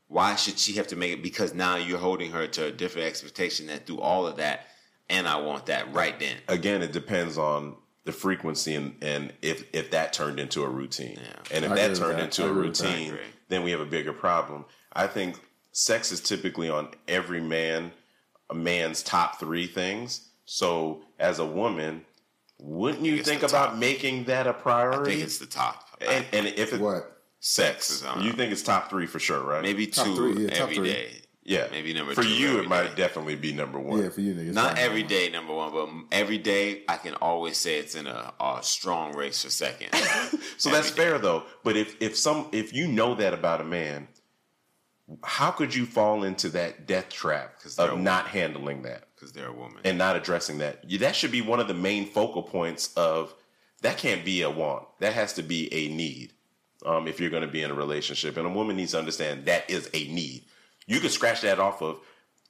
[0.09, 3.07] why should she have to make it because now you're holding her to a different
[3.07, 4.67] expectation that through all of that
[5.09, 9.65] and I want that right then Again, it depends on the frequency and, and if
[9.73, 11.19] if that turned into a routine.
[11.21, 11.57] Yeah.
[11.57, 12.25] And if I that turned that.
[12.25, 12.85] into I a agree with that.
[12.87, 13.19] routine,
[13.49, 14.65] then we have a bigger problem.
[14.93, 15.39] I think
[15.73, 17.93] sex is typically on every man
[18.49, 20.29] a man's top three things.
[20.61, 22.05] So as a woman,
[22.59, 23.77] wouldn't you it's think about top.
[23.79, 25.13] making that a priority?
[25.13, 27.23] I think it's the top and, and if it, What?
[27.39, 29.63] sex, is on- you think it's top three for sure, right?
[29.63, 31.07] maybe Top two three, yeah, top every three.
[31.45, 32.49] Yeah, maybe number for two you.
[32.49, 32.95] every It might day.
[32.97, 34.03] definitely be number one.
[34.03, 34.53] Yeah, for you niggas.
[34.53, 34.79] Not fine.
[34.85, 38.59] every day, number one, but every day I can always say it's in a, a
[38.63, 39.91] strong race for second.
[40.59, 41.45] So that's fair though.
[41.63, 44.09] But if if some if you know that about a man,
[45.25, 49.33] how could you fall into that death trap 'Cause they're of not handling that because
[49.33, 49.81] they're a woman.
[49.85, 50.89] and not addressing that?
[51.01, 53.35] That should be one of the main focal points of
[53.83, 54.87] that can't be a want.
[55.01, 56.33] That has to be a need.
[56.87, 59.45] Um, if you're going to be in a relationship, and a woman needs to understand
[59.47, 60.45] that is a need.
[60.87, 62.01] You could scratch that off of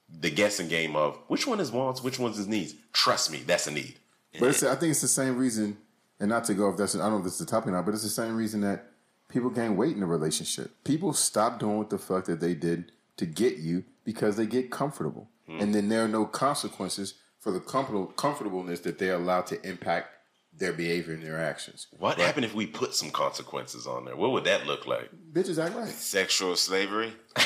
[0.09, 2.75] the guessing game of which one is wants, which one's is needs.
[2.93, 3.97] Trust me, that's a need.
[4.39, 5.79] But it's, I think it's the same reason,
[6.21, 7.73] and not to go if that's I don't know if this is the topic or
[7.73, 8.87] not, but it's the same reason that
[9.31, 10.73] people can't wait in a relationship.
[10.85, 14.71] People stop doing what the fuck that they did to get you because they get
[14.71, 15.61] comfortable, hmm.
[15.61, 20.09] and then there are no consequences for the comfortable comfortableness that they're allowed to impact
[20.57, 21.87] their behavior and their actions.
[21.99, 24.17] What happened if we put some consequences on there?
[24.17, 25.11] What would that look like?
[25.33, 25.89] Bitches act right.
[25.89, 27.13] Sexual slavery.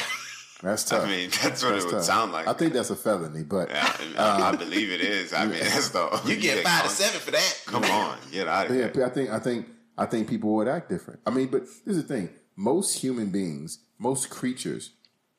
[0.63, 1.05] That's tough.
[1.05, 2.05] I mean, that's what That's it would tough.
[2.05, 2.49] sound like.
[2.49, 5.35] I think that's a felony, but I, I, I believe it is.
[5.35, 7.63] I mean, that's the con- seven for that.
[7.67, 9.05] Come on, get out of Yeah, here.
[9.05, 11.21] I think I think I think people would act different.
[11.27, 14.91] I mean, but here's the thing: most human beings, most creatures,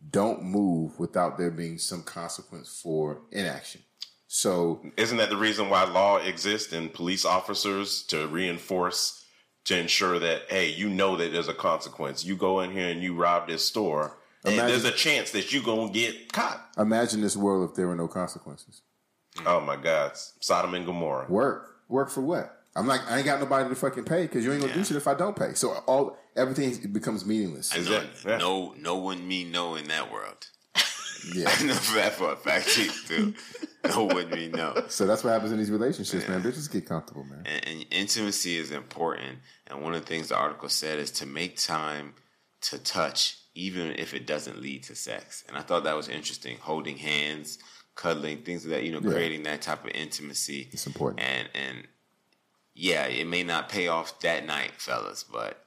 [0.09, 3.81] don't move without there being some consequence for inaction.
[4.27, 9.25] So Isn't that the reason why law exists and police officers to reinforce
[9.65, 12.23] to ensure that hey, you know that there's a consequence.
[12.23, 15.63] You go in here and you rob this store, and there's a chance that you're
[15.63, 16.61] gonna get caught.
[16.77, 18.81] imagine this world if there were no consequences.
[19.45, 21.25] Oh my God, Sodom and Gomorrah.
[21.29, 22.61] Work, work for what?
[22.75, 24.97] I'm like, I ain't got nobody to fucking pay because you ain't gonna do shit
[24.97, 25.53] if I don't pay.
[25.53, 27.73] So all everything becomes meaningless.
[27.73, 28.37] I know, yeah.
[28.37, 30.47] no, no one me no in that world.
[31.33, 31.51] Yeah.
[31.59, 32.67] I know that for a fact
[33.07, 33.33] too.
[33.89, 34.83] No one me no.
[34.89, 36.43] So that's what happens in these relationships, man.
[36.43, 37.41] Bitches get comfortable, man.
[37.47, 39.39] and, and intimacy is important.
[39.65, 42.13] And one of the things the article said is to make time
[42.61, 45.43] to touch even if it doesn't lead to sex.
[45.47, 46.57] And I thought that was interesting.
[46.61, 47.57] Holding hands,
[47.95, 49.11] cuddling, things of that, you know, Yeah.
[49.15, 50.69] creating that type of intimacy.
[50.71, 51.21] It's important.
[51.21, 51.87] And and
[52.75, 55.65] yeah, it may not pay off that night, fellas, but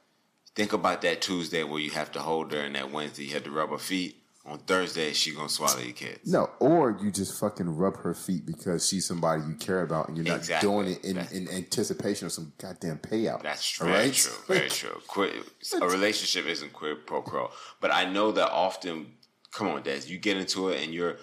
[0.55, 3.43] think about that Tuesday where you have to hold her and that Wednesday you have
[3.43, 4.15] to rub her feet.
[4.45, 6.31] On Thursday, she gonna swallow your kids.
[6.31, 10.17] No, or you just fucking rub her feet because she's somebody you care about and
[10.17, 10.67] you're not Exactly.
[10.67, 13.43] doing it in, in anticipation of some goddamn payout.
[13.43, 14.31] That's All very true.
[14.47, 15.01] Very true.
[15.07, 15.43] Quid,
[15.79, 19.11] a relationship isn't quid pro quo, but I know that often.
[19.51, 20.07] Come on, Des.
[20.07, 21.17] You get into it, and you're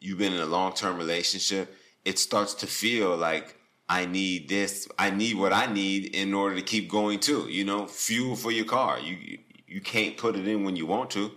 [0.00, 1.74] you've been in a long term relationship.
[2.04, 3.56] It starts to feel like
[3.88, 4.86] I need this.
[4.98, 7.46] I need what I need in order to keep going too.
[7.48, 8.98] You know, fuel for your car.
[9.00, 11.30] You you can't put it in when you want to.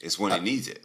[0.00, 0.84] It's when it needs it.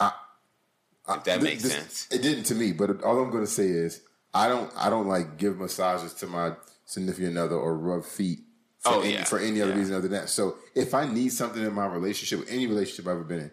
[0.00, 2.08] if that Th- makes this- sense.
[2.10, 4.00] It didn't to me, but all I'm going to say is
[4.32, 6.52] I don't I don't like give massages to my
[6.86, 8.40] significant other or rub feet
[8.80, 9.24] for, Oh, any, yeah.
[9.24, 9.78] for any other Yeah.
[9.78, 10.28] reason other than that.
[10.30, 13.50] So if I need something in my relationship, any relationship I've ever been in,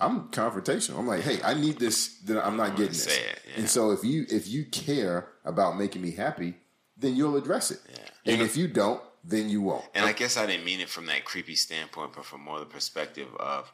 [0.00, 0.98] I'm confrontational.
[0.98, 2.18] I'm like, hey, I need this.
[2.20, 3.06] That I'm not getting this.
[3.06, 3.60] it, yeah.
[3.60, 6.54] And so if you if you care about making me happy,
[6.96, 7.80] then you'll address it.
[7.92, 8.32] Yeah.
[8.32, 9.84] And if you don't, then you won't.
[9.94, 12.66] And I guess I didn't mean it from that creepy standpoint, but from more the
[12.66, 13.72] perspective of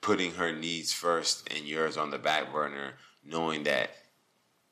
[0.00, 3.90] putting her needs first and yours on the back burner, knowing that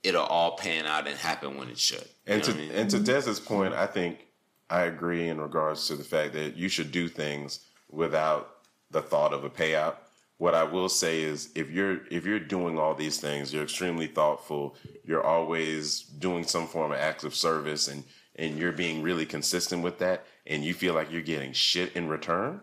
[0.03, 2.01] it'll all pan out and happen when it should.
[2.27, 2.73] You And to what I mean?
[2.73, 4.27] and to Des's point, I think
[4.71, 8.49] I agree in regards to the fact that you should do things without
[8.91, 9.97] the thought of a payout.
[10.39, 14.07] What I will say is if you're if you're doing all these things, you're extremely
[14.07, 18.05] thoughtful, you're always doing some form of acts of service and
[18.37, 22.09] and you're being really consistent with that and you feel like you're getting shit in
[22.09, 22.61] return,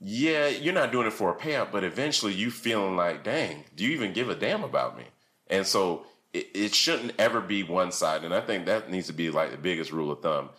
[0.00, 3.84] yeah, you're not doing it for a payout, but eventually you feeling like, dang, do
[3.84, 5.04] you even give a damn about me?
[5.46, 8.24] And so it, it shouldn't ever be one side.
[8.24, 10.50] And I think that needs to be like the biggest rule of thumb.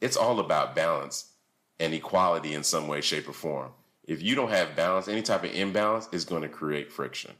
[0.00, 1.32] It's all about balance
[1.80, 3.72] and equality in some way, shape, or form.
[4.06, 7.32] If you don't have balance, any type of imbalance is going to create friction.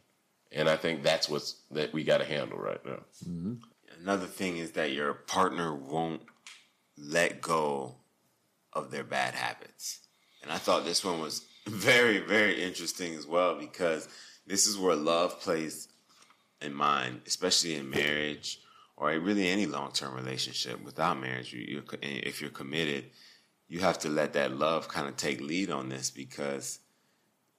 [0.50, 3.00] And I think that's what's that we got to handle right now.
[3.28, 3.54] Mm-hmm.
[4.00, 6.22] Another thing is that your partner won't
[6.96, 7.96] let go
[8.72, 10.00] of their bad habits.
[10.42, 14.08] And I thought this one was very, very interesting as well because
[14.46, 15.88] this is where love plays
[16.60, 18.60] in mind, especially in marriage
[18.96, 20.82] or really any long term relationship.
[20.84, 23.06] Without marriage, you, you're, if you're committed,
[23.68, 26.80] you have to let that love kind of take lead on this because,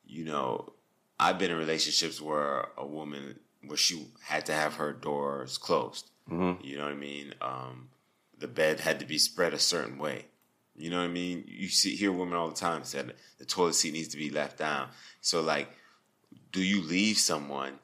[0.06, 0.74] you know,
[1.20, 6.12] I've been in relationships where a woman where she had to have her doors closed.
[6.62, 7.34] You know what I mean?
[7.41, 7.89] Um,
[8.38, 10.26] the bed had to be spread a certain way.
[10.76, 11.46] You know what I mean?
[11.48, 14.30] You see hear women all the time say that the toilet seat needs to be
[14.30, 14.89] left down.
[15.22, 15.70] So like,
[16.52, 17.80] do you leave someone?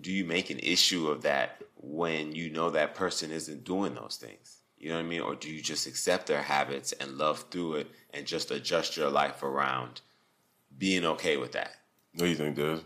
[0.00, 4.16] Do you make an issue of that when you know that person isn't doing those
[4.16, 4.59] things?
[4.80, 5.20] You know what I mean?
[5.20, 9.10] Or do you just accept their habits and love through it and just adjust your
[9.10, 10.00] life around
[10.76, 11.72] being okay with that?
[12.14, 12.80] What do you think, Des?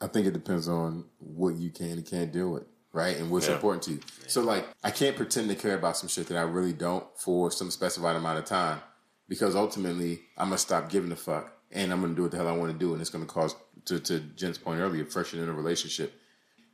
[0.00, 3.16] I think it depends on what you can and can't deal with, right?
[3.16, 3.54] And what's Yeah.
[3.54, 4.00] important to you.
[4.26, 7.50] So, like, I can't pretend to care about some shit that I really don't for
[7.50, 8.80] some specified amount of time
[9.26, 12.48] because ultimately I'm gonna stop giving a fuck and I'm gonna do what the hell
[12.48, 15.48] I want to do, and it's gonna cause, to, to Jen's point earlier, friction in
[15.48, 16.12] a relationship.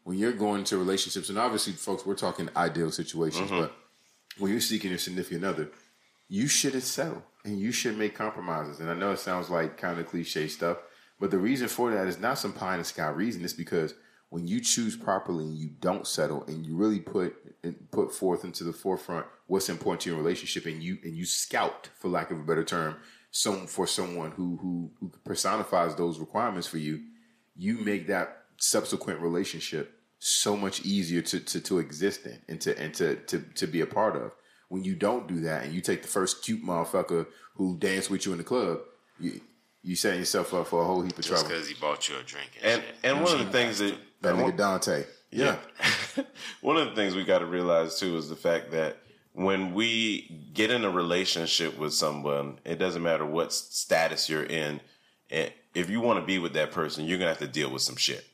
[0.02, 3.60] When you're going into relationships, and obviously, folks, we're talking ideal situations, mm-hmm.
[3.60, 3.72] but
[4.38, 5.70] when you're seeking your significant other,
[6.28, 8.80] you should settle and you should make compromises.
[8.80, 10.78] And I know it sounds like kind of cliche stuff,
[11.20, 13.44] but the reason for that is not some pie in the sky reason.
[13.44, 13.94] It's because
[14.30, 17.36] when you choose properly and you don't settle and you really put
[17.90, 21.90] put forth into the forefront what's important to your relationship and you and you scout,
[21.98, 22.96] for lack of a better term,
[23.30, 27.02] some for someone who who, who personifies those requirements for you,
[27.54, 32.78] you make that subsequent relationship so much easier to, to, to exist in and to
[32.78, 34.32] and to, to to be a part of.
[34.68, 38.24] When you don't do that and you take the first cute motherfucker who danced with
[38.24, 38.78] you in the club,
[39.18, 39.40] you
[39.82, 41.48] you setting yourself up for a whole heap of Just trouble.
[41.48, 42.94] because he bought you a drink and, And shit.
[43.02, 45.04] and one of the things that That nigga Dante.
[45.30, 45.56] Yeah.
[46.60, 48.98] One of the things we got to realize too is the fact that
[49.32, 54.80] when we get in a relationship with someone, it doesn't matter what status you're in.
[55.30, 57.80] And if you want to be with that person, you're gonna have to deal with
[57.80, 58.24] some shit.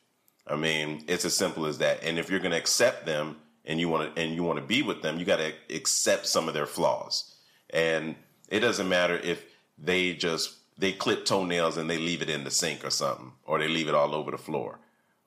[0.49, 2.03] I mean, it's as simple as that.
[2.03, 4.83] And if you're gonna accept them and you want to and you want to be
[4.83, 7.35] with them, you got to accept some of their flaws.
[7.71, 8.17] And
[8.49, 9.45] it doesn't matter if
[9.77, 13.59] they just they clip toenails and they leave it in the sink or something, or
[13.59, 14.79] they leave it all over the floor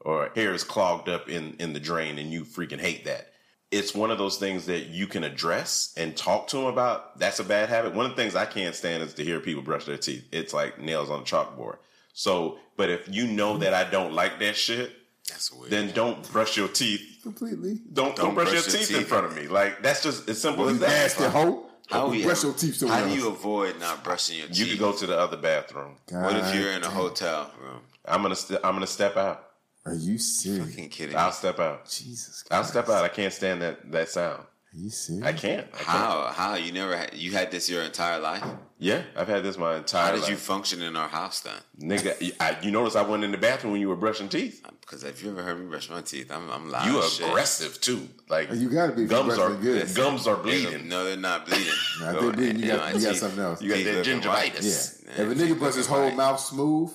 [0.04, 3.28] or hair is clogged up in in the drain and you freaking hate that.
[3.70, 7.18] It's one of those things that you can address and talk to them about.
[7.18, 7.93] That's a bad habit.
[7.93, 10.28] One of the things I can't stand is to hear people brush their teeth.
[10.32, 11.78] It's like nails on a chalkboard.
[12.12, 14.91] So, but if you know that I don't like that shit,
[15.32, 15.72] That's weird.
[15.72, 17.20] then don't brush your teeth.
[17.24, 17.80] Completely.
[17.94, 19.48] Don't, don't, brush, your teeth, in front of me.
[19.48, 20.88] Like that's just as simple You as that.
[20.90, 21.66] nasty hoe.
[21.90, 24.58] How Or we brush your teeth somewhere How do you avoid not brushing your teeth?
[24.58, 25.98] You could go to the other bathroom.
[26.10, 27.82] What if you're in a God hotel room?
[28.06, 29.48] I'm gonna st- I'm gonna step out.
[29.86, 30.70] Are you serious?
[30.70, 31.90] Fucking kidding I'll step out.
[31.90, 32.44] Jesus.
[32.52, 33.04] I'll step out.
[33.04, 34.44] I can't stand that that sound.
[34.74, 35.26] Are you serious?
[35.26, 35.67] I can't.
[35.74, 35.86] I can't.
[35.88, 36.32] How?
[36.34, 36.55] How?
[36.55, 38.43] You never had, you had this your entire life?
[38.80, 40.09] Yeah, I've had this my entire life.
[40.09, 40.30] How did life.
[40.30, 41.53] you function in our house then?
[41.80, 44.65] Nigga, I, you notice I went in the bathroom when you were brushing teeth.
[44.80, 46.86] Because if you ever heard me brush my teeth, I'm I'm loud.
[46.88, 47.28] You as shit.
[47.28, 48.07] aggressive too.
[48.30, 49.93] Like You gotta be gums are brushing good.
[49.95, 50.88] gums are bleeding.
[50.88, 51.67] No, they're not bleeding.
[52.01, 53.61] Nah, if they bleeding, you Yeah, got- my you got something else.
[53.61, 55.03] You got teeth that gingivitis.
[55.05, 55.24] Yeah.
[55.26, 56.15] If a nigga brush his whole Right.
[56.15, 56.91] mouth smooth,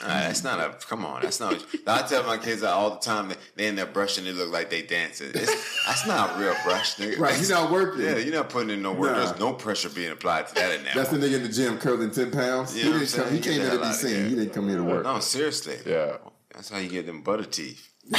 [0.00, 0.86] Nah, that's not a.
[0.86, 1.64] Come on, that's not.
[1.86, 3.28] I tell my kids all the time.
[3.28, 4.24] They, they in there brushing.
[4.24, 5.30] They look like they dancing.
[5.34, 7.18] It's, that's not a real brush, nigga.
[7.18, 7.40] right?
[7.40, 8.02] You're not working.
[8.02, 9.12] Yeah, you're not putting in no work.
[9.12, 9.24] Nah.
[9.24, 10.94] There's no pressure being applied to that in there.
[10.94, 12.76] That's the nigga in the gym curling ten pounds.
[12.76, 13.34] You he know what didn't come.
[13.36, 13.42] He saying?
[13.42, 14.28] Came the here to be outta seen.
[14.28, 15.04] He didn't come here to work.
[15.04, 15.76] no, seriously.
[15.86, 16.16] Yeah.
[16.52, 17.88] That's how you get them butter teeth.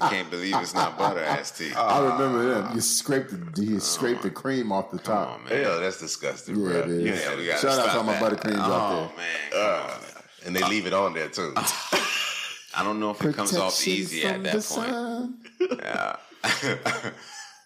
[0.00, 1.76] I can't believe it's not butter ass teeth.
[1.76, 2.74] I remember them.
[2.74, 5.28] You scraped the you oh, scraped the cream off the top.
[5.38, 5.62] on, man.
[5.62, 6.80] Hell, that's disgusting, Yeah, bro.
[6.80, 7.22] it is.
[7.22, 8.22] Yeah, we got- gotta Shout out to all my that.
[8.22, 9.54] buttercreams oh, out there.
[9.54, 10.13] Oh man.
[10.44, 10.62] Come uh, on.
[10.62, 11.52] and they leave it on there too.
[12.76, 14.64] I don't know if it comes off easy at that point.
[14.64, 15.38] sun.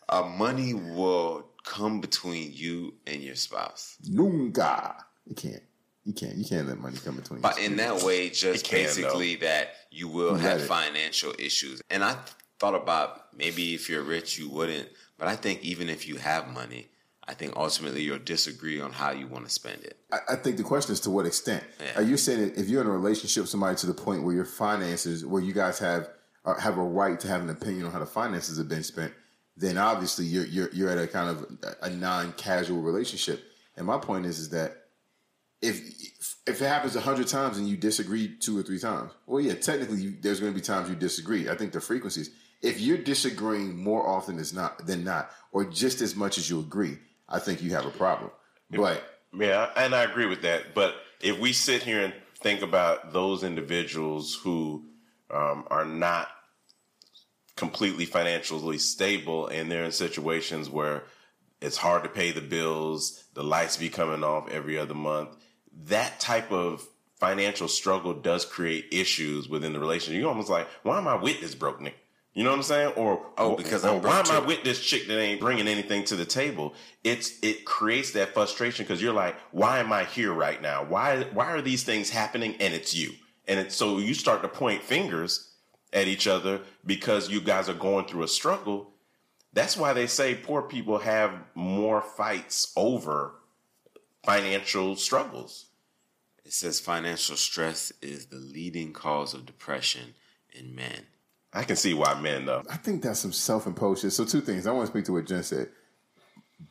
[0.09, 3.97] uh, money will come between you and your spouse.
[4.09, 4.97] Nunca.
[5.27, 5.63] You can't.
[6.05, 6.37] You can't.
[6.37, 7.41] You can't let money come between.
[7.41, 7.67] But you.
[7.67, 10.69] in that way, just It can, basically that you will You have let it.
[10.69, 11.83] financial issues.
[11.91, 12.17] And I
[12.59, 14.89] thought about maybe if you're rich, you wouldn't.
[15.19, 16.89] But I think even if you have money,
[17.29, 19.99] I think ultimately you'll disagree on how you want to spend it.
[20.11, 21.63] I, I think the question is to what extent.
[21.79, 22.01] Yeah.
[22.01, 24.35] Are you saying that if you're in a relationship with somebody to the point where
[24.35, 26.09] your finances, where you guys have
[26.47, 29.13] uh, have a right to have an opinion on how the finances have been spent,
[29.59, 33.45] then obviously you're you're, you're at a kind of a, non-casual relationship.
[33.77, 34.77] And my point is is that
[35.61, 35.81] if
[36.47, 39.55] if it happens a hundred times and you disagree two or three times, well, yeah,
[39.55, 41.51] technically you, there's going to be times you disagree.
[41.51, 42.31] I think the frequencies.
[42.61, 46.59] If you're disagreeing more often than not than not, or just as much as you
[46.59, 46.99] agree,
[47.29, 48.31] I think you have a problem.
[48.71, 48.81] But
[49.33, 50.75] Yeah, and I agree with that.
[50.75, 54.85] But if we sit here and think about those individuals who
[55.31, 56.29] um, are not
[57.57, 61.03] completely financially stable and they're in situations where
[61.61, 65.31] it's hard to pay the bills, the lights be coming off every other month,
[65.87, 66.87] that type of
[67.19, 70.21] financial struggle does create issues within the relationship.
[70.21, 71.95] You're almost like, why am I with this broke nigga?
[72.39, 72.93] You know what I'm saying?
[72.95, 76.05] Or Oh, because or I'm why am I with this chick that ain't bringing anything
[76.05, 76.73] to the table?
[77.03, 80.85] It's it creates that frustration because you're like, why am I here right now?
[80.85, 83.11] Why why are these things happening and it's you?
[83.49, 85.51] And it's so you start to point fingers
[85.93, 88.93] at each other because you guys are going through a struggle.
[89.53, 93.33] That's why they say poor people have more fights over
[94.23, 95.67] financial struggles.
[96.45, 100.15] It says financial stress is the leading cause of depression
[100.53, 101.07] in men.
[101.53, 102.63] I can see why men though.
[102.71, 104.13] I think that's some self-imposed shit.
[104.13, 104.67] So two things.
[104.67, 105.69] I want to speak to what Jen said.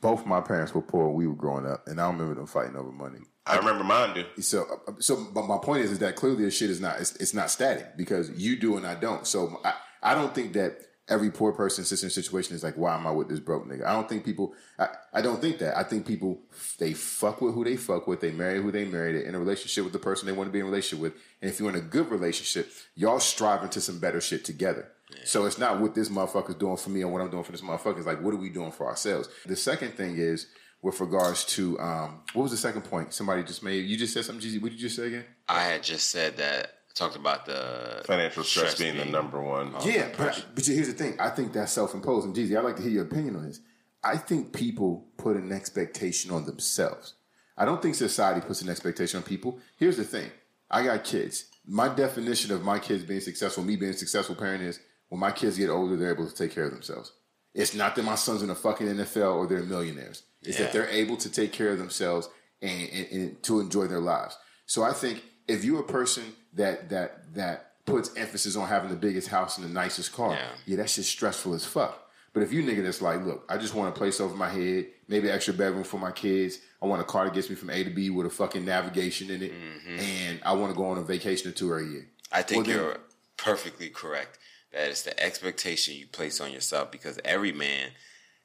[0.01, 2.47] Both my parents were poor when we were growing up, and I don't remember them
[2.47, 3.19] fighting over money.
[3.45, 4.41] I remember mine do.
[4.41, 4.65] So,
[4.99, 7.49] so, but my point is, is that clearly this shit is not, it's, it's not
[7.49, 9.25] static because you do and I don't.
[9.25, 9.73] So, I,
[10.03, 10.77] I don't think that
[11.09, 13.67] every poor person sits in a situation is like, why am I with this broke
[13.67, 13.85] nigga?
[13.85, 15.77] I don't think people, I, I don't think that.
[15.77, 16.41] I think people,
[16.79, 18.21] they fuck with who they fuck with.
[18.21, 19.13] They marry who they marry.
[19.13, 21.13] They're in a relationship with the person they want to be in a relationship with.
[21.41, 24.91] And if you're in a good relationship, y'all striving to some better shit together.
[25.23, 27.61] So it's not what this motherfucker's doing for me and what I'm doing for this
[27.61, 27.97] motherfucker.
[27.97, 29.29] It's like, what are we doing for ourselves?
[29.45, 30.47] The second thing is
[30.81, 33.13] with regards to, um, what was the second point?
[33.13, 34.61] Somebody just made, you just said something, Jeezy.
[34.61, 35.25] What did you just say again?
[35.47, 39.73] I had just said that, talked about the Financial stress, being, the number one.
[39.83, 41.15] Yeah, but, but here's the thing.
[41.19, 42.25] I think that's self-imposed.
[42.25, 43.59] And Jeezy, I'd like to hear your opinion on this.
[44.03, 47.15] I think people put an expectation on themselves.
[47.57, 49.59] I don't think society puts an expectation on people.
[49.77, 50.29] Here's the thing.
[50.69, 51.45] I got kids.
[51.65, 54.79] My definition of my kids being successful, me being a successful parent is
[55.09, 57.13] when my kids get older, they're able to take care of themselves.
[57.53, 60.23] It's not that my son's in the fucking NFL or they're millionaires.
[60.43, 60.65] It's Yeah.
[60.65, 62.29] that they're able to take care of themselves
[62.61, 64.37] and, and, and to enjoy their lives.
[64.67, 66.23] So I think if you're a person
[66.57, 70.49] that that that puts emphasis on having the biggest house and the nicest car, Yeah.
[70.65, 72.03] yeah, that's just stressful as fuck.
[72.33, 74.87] But if you nigga that's like, look, I just want a place over my head,
[75.07, 76.59] maybe an extra bedroom for my kids.
[76.81, 79.31] I want a car that gets me from A to B with a fucking navigation
[79.31, 79.99] in it, mm-hmm.
[79.99, 82.07] and I want to go on a vacation or two every year.
[82.31, 82.97] I think Well, you're
[83.37, 84.37] perfectly correct.
[84.73, 87.91] That it's the expectation you place on yourself because every man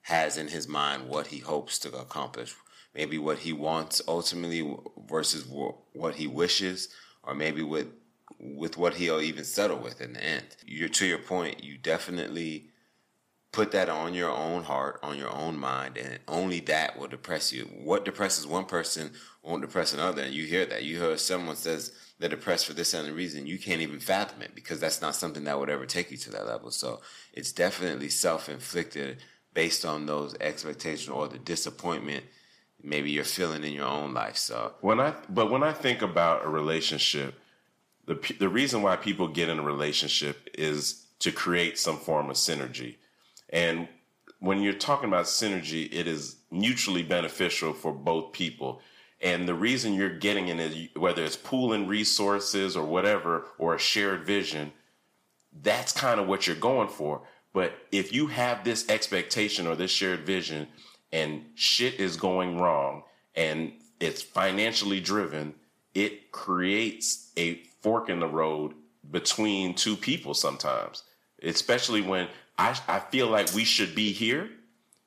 [0.02, 2.54] has in his mind what he hopes to accomplish.
[2.94, 4.76] Maybe what he wants ultimately
[5.08, 6.88] versus what he wishes,
[7.22, 7.88] or maybe with
[8.42, 10.44] with what he'll even settle with in the end.
[10.66, 11.62] You're to your point.
[11.62, 12.70] You definitely
[13.52, 17.52] put that on your own heart, on your own mind, and only that will depress
[17.52, 17.64] you.
[17.84, 19.12] What depresses one person
[19.42, 20.22] won't depress another.
[20.22, 20.82] And you hear that.
[20.82, 23.46] You hear someone says they're depressed for this and the reason.
[23.46, 26.30] You can't even fathom it because that's not something that would ever take you to
[26.30, 26.70] that level.
[26.70, 27.00] So
[27.32, 29.18] it's definitely self inflicted
[29.54, 32.24] based on those expectations or the disappointment
[32.82, 34.36] maybe you're feeling in your own life.
[34.36, 37.34] So When I but when I think about a relationship,
[38.06, 42.36] the the reason why people get in a relationship is to create some form of
[42.36, 42.96] synergy.
[43.48, 43.88] And
[44.40, 48.80] when you're talking about synergy, it is mutually beneficial for both people.
[49.20, 53.78] And the reason you're getting in it, whether it's pooling resources or whatever, or a
[53.78, 54.72] shared vision,
[55.62, 57.22] that's kind of what you're going for.
[57.52, 60.66] But if you have this expectation or this shared vision
[61.12, 63.04] and shit is going wrong
[63.36, 65.54] and it's financially driven,
[65.94, 68.74] it creates a fork in the road
[69.10, 71.02] between two people sometimes,
[71.42, 74.50] especially when I, I feel like we should be here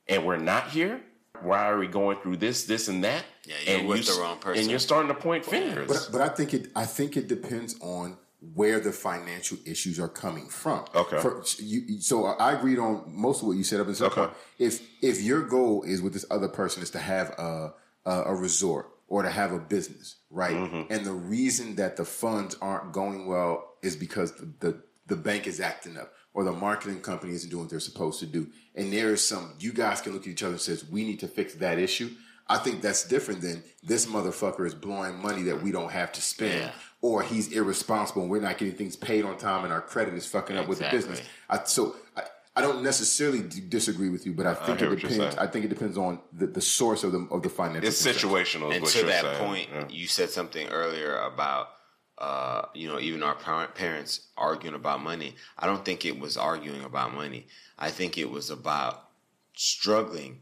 [0.08, 1.02] and we're not here.
[1.42, 3.24] Why are we going through this, this, and that?
[3.46, 5.88] Yeah, you're and with you, the wrong person, and you're starting to point fingers.
[5.88, 8.18] But but I think it I think it depends on
[8.54, 10.86] where the financial issues are coming from.
[10.96, 11.20] Okay.
[11.20, 14.22] For, you, so I agreed on most of what you said up until Okay.
[14.22, 14.32] point.
[14.60, 17.74] If if your goal is with this other person is to have a
[18.06, 20.56] a, a resort or to have a business, right?
[20.56, 20.92] Mm-hmm.
[20.94, 25.46] And the reason that the funds aren't going well is because the, the the bank
[25.46, 28.48] is acting up or the marketing company isn't doing what they're supposed to do.
[28.74, 31.20] And there is some you guys can look at each other and says we need
[31.20, 32.10] to fix that issue.
[32.48, 36.22] I think that's different than this motherfucker is blowing money that we don't have to
[36.22, 36.72] spend, Yeah.
[37.02, 40.28] or he's irresponsible and we're not getting things paid on time and our credit is
[40.28, 41.22] fucking up with the business.
[41.50, 42.24] I, so I,
[42.58, 45.36] I don't necessarily d- disagree with you, but I think hear it depends.
[45.36, 47.88] I think it depends on the, the source of the of the financial.
[47.88, 48.30] it's concern.
[48.32, 48.70] situational.
[48.70, 49.46] is and what to you're that saying.
[49.46, 49.88] point, Yeah.
[49.90, 51.70] you said something earlier about
[52.18, 55.36] uh, you know even our parents arguing about money.
[55.60, 57.48] I don't think it was arguing about money.
[57.78, 59.10] I think it was about
[59.54, 60.40] struggling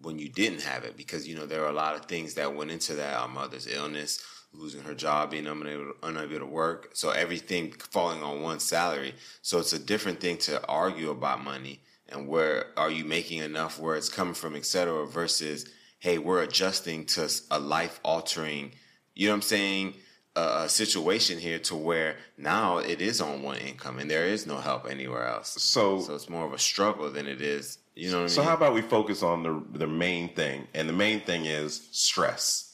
[0.00, 2.54] when you didn't have it because you know there are a lot of things that
[2.56, 3.14] went into that.
[3.14, 4.20] Our mother's illness,
[4.52, 9.14] losing her job, being unable unable to work, so everything falling on one salary.
[9.40, 13.78] So it's a different thing to argue about money and where are you making enough,
[13.78, 15.66] where it's coming from, et cetera, versus
[16.00, 18.72] hey, we're adjusting to a life altering,
[19.14, 19.94] you know what I'm saying,
[20.34, 24.56] a situation here to where now it is on one income and there is no
[24.58, 25.50] help anywhere else.
[25.62, 28.40] So- so it's more of a struggle than it is, you know what I So
[28.40, 28.48] mean?
[28.48, 32.71] how about we focus on the the main thing, and the main thing is stress.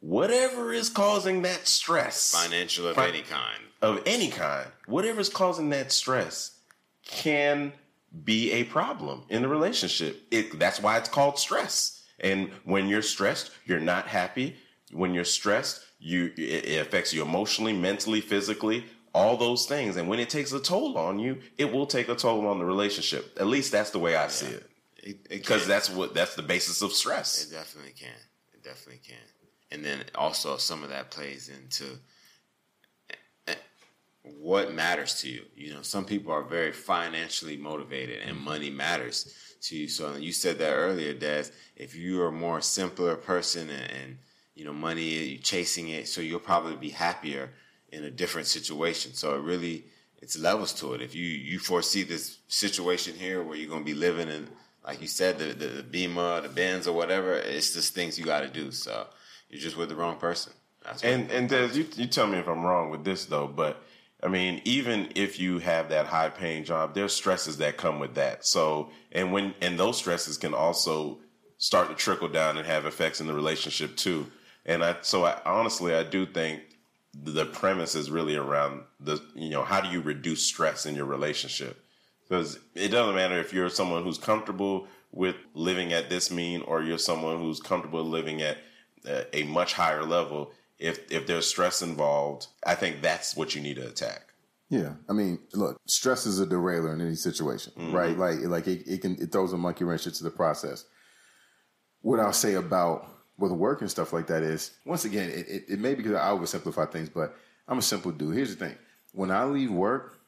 [0.00, 3.60] Whatever is causing that stress, Financial of any kind.
[3.82, 6.58] of any kind, whatever is causing that stress,
[7.06, 7.72] can
[8.24, 10.22] be a problem in the relationship.
[10.30, 12.02] It, that's why it's called stress.
[12.18, 14.56] And when you're stressed, you're not happy.
[14.92, 19.96] When you're stressed, you it, affects you emotionally, mentally, physically, all those things.
[19.96, 22.64] And when it takes a toll on you, it will take a toll on the
[22.64, 23.36] relationship.
[23.38, 24.70] At least that's the way I see it.
[24.96, 27.44] It, it Because that's what that's the basis of stress.
[27.44, 28.08] It definitely can.
[28.54, 29.16] It definitely can.
[29.72, 31.96] And then also some of that plays into
[33.46, 33.54] eh,
[34.22, 35.42] what matters to you.
[35.54, 39.88] You know, some people are very financially motivated and money matters to you.
[39.88, 41.50] So you said that earlier, Des.
[41.76, 44.18] If you're a more simpler person and, and
[44.54, 47.50] you know, money, you're chasing it, so you'll probably be happier
[47.92, 49.14] in a different situation.
[49.14, 49.84] So it really
[50.20, 51.00] it's levels to it.
[51.00, 54.48] If you you foresee this situation here where you're gonna be living in
[54.84, 58.24] like you said, the the, the Beamer, the Benz or whatever, it's just things you
[58.24, 58.70] gotta do.
[58.70, 59.06] So
[59.50, 60.52] you're just with the wrong person.
[60.84, 63.82] That's And and Des, you you tell me if I'm wrong with this though, but
[64.22, 68.14] I mean, even if you have that high paying job, there's stresses that come with
[68.14, 68.46] that.
[68.46, 71.18] So and when and those stresses can also
[71.58, 74.26] start to trickle down and have effects in the relationship too.
[74.64, 76.62] And I so I honestly I do think
[77.12, 81.06] the premise is really around the you know how do you reduce stress in your
[81.06, 81.84] relationship
[82.22, 86.82] because it doesn't matter if you're someone who's comfortable with living at this mean or
[86.82, 88.58] you're someone who's comfortable living at
[89.06, 93.76] a much higher level if if there's stress involved i think that's what you need
[93.76, 94.30] to attack
[94.70, 97.92] Yeah, I mean, look, stress is a derailer in any situation, mm-hmm.
[97.92, 98.16] right?
[98.16, 100.84] Like, like it, it can it throws a monkey wrench into the process.
[102.02, 105.64] What I'll say about with work and stuff like that is, once again, it, it,
[105.70, 107.36] it may be because I oversimplify things, but
[107.66, 108.36] I'm a simple dude.
[108.36, 108.76] Here's the thing:
[109.12, 110.20] when I leave work,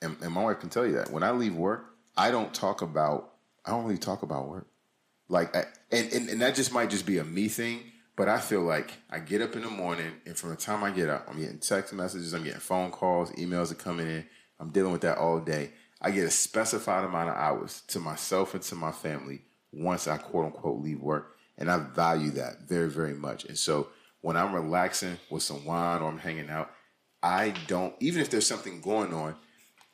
[0.00, 1.84] and, and my wife can tell you that when I leave work,
[2.16, 3.34] I don't talk about
[3.66, 4.66] I don't really talk about work.
[5.28, 7.80] Like, I, and, and and that just might just be a me thing,
[8.16, 10.90] but I feel like I get up in the morning, and from the time I
[10.90, 14.26] get up, I'm getting text messages, I'm getting phone calls, emails are coming in.
[14.58, 15.72] I'm dealing with that all day.
[16.00, 20.16] I get a specified amount of hours to myself and to my family once I
[20.16, 23.44] quote unquote leave work, and I value that very very much.
[23.44, 23.88] And so
[24.22, 26.70] when I'm relaxing with some wine or I'm hanging out,
[27.22, 29.36] I don't even if there's something going on.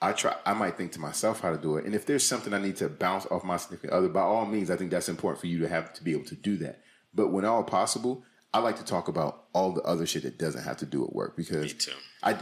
[0.00, 0.36] I try.
[0.44, 2.76] I might think to myself how to do it, and if there's something I need
[2.76, 5.60] to bounce off my significant other, by all means, I think that's important for you
[5.60, 6.82] to have to be able to do that.
[7.14, 10.62] But when all possible, I like to talk about all the other shit that doesn't
[10.62, 11.92] have to do with work because Me too.
[12.22, 12.32] I.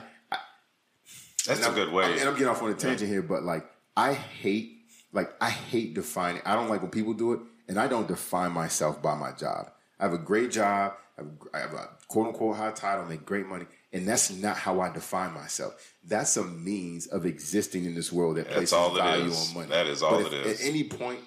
[1.46, 3.22] that's and a I'm- good way I'm- and I'm getting off on a tangent here,
[3.22, 3.64] but like
[3.96, 4.76] I hate
[5.12, 6.42] like I hate defining.
[6.44, 9.70] I don't like when people do it, and I don't define myself by my job.
[9.98, 10.94] I have a great job.
[11.18, 14.56] I have, I have a quote unquote high title, make great money, and that's not
[14.56, 15.94] how I define myself.
[16.04, 19.48] That's a means of existing in this world that That's places all it value is.
[19.48, 19.68] on money.
[19.70, 20.60] That is all But it if is.
[20.60, 21.20] At any point,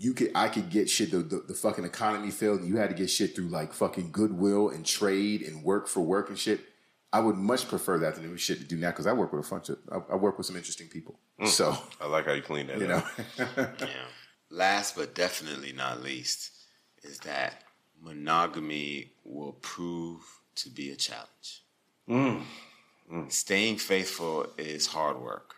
[0.00, 1.10] you could I could get shit.
[1.10, 4.10] The, the, the fucking economy failed, and you had to get shit through like fucking
[4.12, 6.60] goodwill and trade and work for work and shit.
[7.12, 9.46] I would much prefer that than the shit to do now because I work with
[9.46, 11.18] a bunch of I, I work with some interesting people.
[11.38, 11.48] Mm.
[11.48, 13.04] So I like how you clean that you up.
[13.36, 13.44] know,
[13.80, 14.06] Yeah.
[14.48, 16.50] Last but definitely not least
[17.02, 17.62] is that
[18.02, 20.22] monogamy will prove
[20.56, 21.62] to be a challenge.
[23.28, 25.56] Staying faithful is hard work.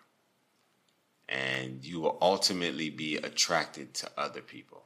[1.29, 4.85] And you will ultimately be attracted to other people.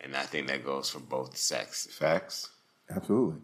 [0.00, 1.94] And I think that goes for both sexes.
[1.94, 2.48] Facts.
[2.90, 3.40] absolutely.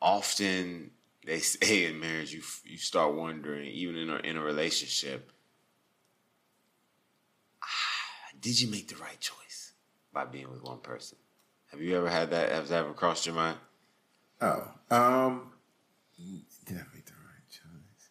[0.00, 0.90] often
[1.26, 5.30] they say in marriage you you start wondering even in a, in a relationship
[7.62, 7.66] "Ah,
[8.40, 9.72] did you make the right choice
[10.12, 11.18] by being with one person
[11.70, 13.58] have you ever had that has that ever crossed your mind
[14.42, 15.52] Oh, um,
[16.64, 18.08] did I make the right choice?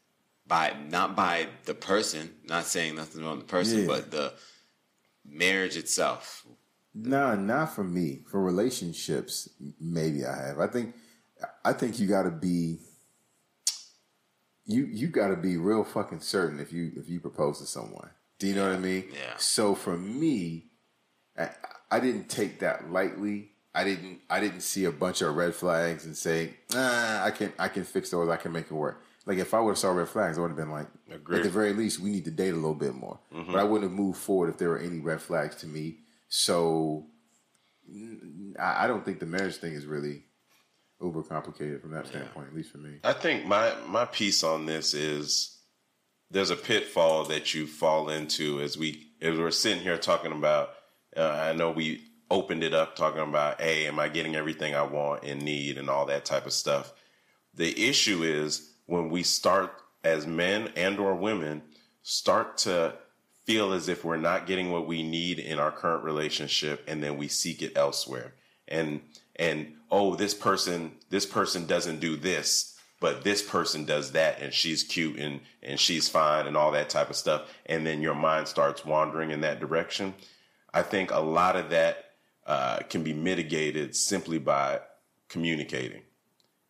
[0.49, 3.87] By not by the person not saying nothing wrong with the person Yeah.
[3.87, 4.33] but the
[5.25, 6.45] marriage itself
[6.95, 8.21] Nah, not for me.
[8.29, 9.47] For relationships,
[9.79, 10.59] maybe I have.
[10.59, 10.95] I think,
[11.63, 12.79] I think you got to be,
[14.65, 18.09] you you got to be real fucking certain if you if you propose to someone.
[18.39, 19.05] Do you know what I mean?
[19.13, 19.37] Yeah.
[19.37, 20.65] So for me,
[21.37, 21.49] I,
[21.91, 23.51] I didn't take that lightly.
[23.73, 27.53] I didn't I didn't see a bunch of red flags and say, ah, I can
[27.59, 28.29] I can fix those.
[28.29, 29.01] I can make it work.
[29.29, 31.37] Like if I would have saw red flags, I would have been like, Agreed.
[31.37, 33.19] at the very least, we need to date a little bit more.
[33.31, 35.97] But I wouldn't have moved forward if there were any red flags to me.
[36.29, 37.05] So
[38.59, 40.23] I don't think the marriage thing is really
[40.99, 42.95] uber complicated from that standpoint, at least for me.
[43.03, 45.59] I think my my piece on this is
[46.31, 50.71] there's a pitfall that you fall into as we as we're sitting here talking about.
[51.15, 52.01] Uh, I know we
[52.31, 55.87] opened it up talking about, hey, am I getting everything I want and need and
[55.87, 56.93] all that type of stuff.
[57.53, 59.71] The issue is when we start
[60.03, 61.61] as men and or women
[62.01, 62.95] start to
[63.45, 67.15] feel as if we're not getting what we need in our current relationship and then
[67.17, 68.33] we seek it elsewhere.
[68.67, 69.01] And
[69.35, 74.53] and oh this person this person doesn't do this but this person does that and
[74.53, 77.43] she's cute and and she's fine and all that type of stuff.
[77.67, 80.15] And then your mind starts wandering in that direction.
[80.73, 82.05] I think a lot of that
[82.45, 84.79] uh, can be mitigated simply by
[85.27, 86.01] communicating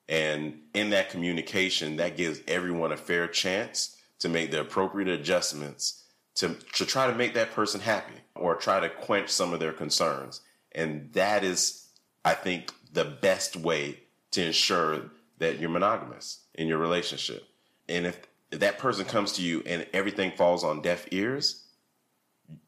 [0.09, 6.03] and in that communication, that gives everyone a fair chance to make the appropriate adjustments
[6.35, 9.71] to, to try to make that person happy or try to quench some of their
[9.71, 10.41] concerns.
[10.71, 11.87] And that is,
[12.25, 13.99] I think, the best way
[14.31, 17.47] to ensure that you're monogamous in your relationship.
[17.87, 21.65] And if that person comes to you and everything falls on deaf ears,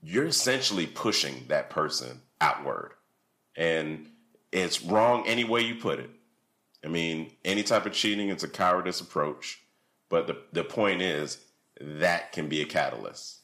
[0.03, 2.91] you're essentially pushing that person outward.
[3.55, 4.09] And
[4.51, 6.09] it's wrong any way you put it.
[6.83, 9.61] I mean, any type of cheating is a cowardice approach.
[10.09, 11.37] But the, the point is,
[11.79, 13.39] that can be a catalyst.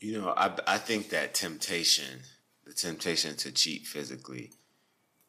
[0.00, 2.20] You know, I I think that temptation,
[2.64, 4.52] the temptation to cheat physically,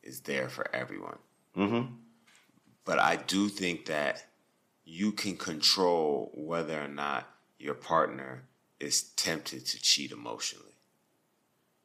[0.03, 1.17] is there for everyone.
[1.57, 1.93] Mm-hmm.
[2.85, 4.25] But I do think that
[4.85, 7.27] you can control whether or not
[7.57, 8.43] your partner
[8.79, 10.65] is tempted to cheat emotionally.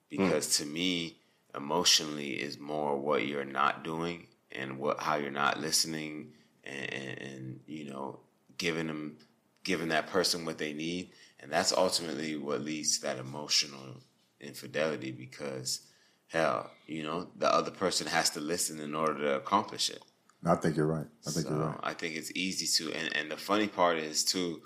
[0.08, 1.16] Because to me,
[1.54, 6.32] emotionally is more what you're not doing and what how you're not listening
[6.64, 8.20] and, and, and you know
[8.58, 9.16] giving them
[9.64, 13.96] giving that person what they need and that's ultimately what leads to that emotional
[14.40, 15.80] infidelity because
[16.28, 20.02] hell you know the other person has to listen in order to accomplish it
[20.46, 21.06] I think you're right.
[21.26, 21.78] I think so you're right.
[21.82, 24.60] I think it's easy to, and, and the funny part is too,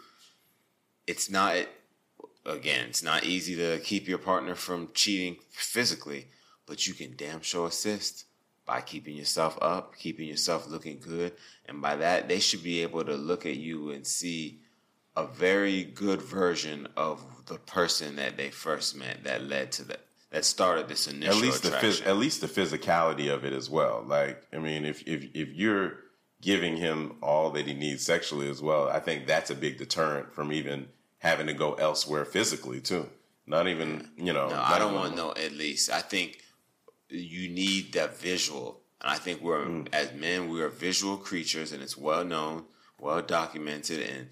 [1.07, 1.55] it's not,
[2.45, 6.28] again, it's not easy to keep your partner from cheating physically,
[6.66, 8.24] but you can damn sure assist
[8.69, 11.33] by keeping yourself up, keeping yourself looking good.
[11.66, 14.61] And by that, they should be able to look at you and see
[15.16, 20.01] a very good version of the person that they first met that led to that,
[20.31, 22.05] that started this initial At least the attraction.
[22.05, 24.05] phys- at least the physicality of it as well.
[24.07, 25.95] Like, I mean, if if if you're
[26.41, 30.33] giving him all that he needs sexually as well, I think that's a big deterrent
[30.35, 30.89] from even
[31.19, 33.09] having to go elsewhere physically too.
[33.47, 34.51] Not even you know.
[34.51, 35.31] No, I don't want no.
[35.31, 36.43] At least I think
[37.09, 39.89] you need that visual, and I think we're Mm.
[39.93, 42.67] as men we are visual creatures, and it's well known,
[42.99, 44.29] well documented, and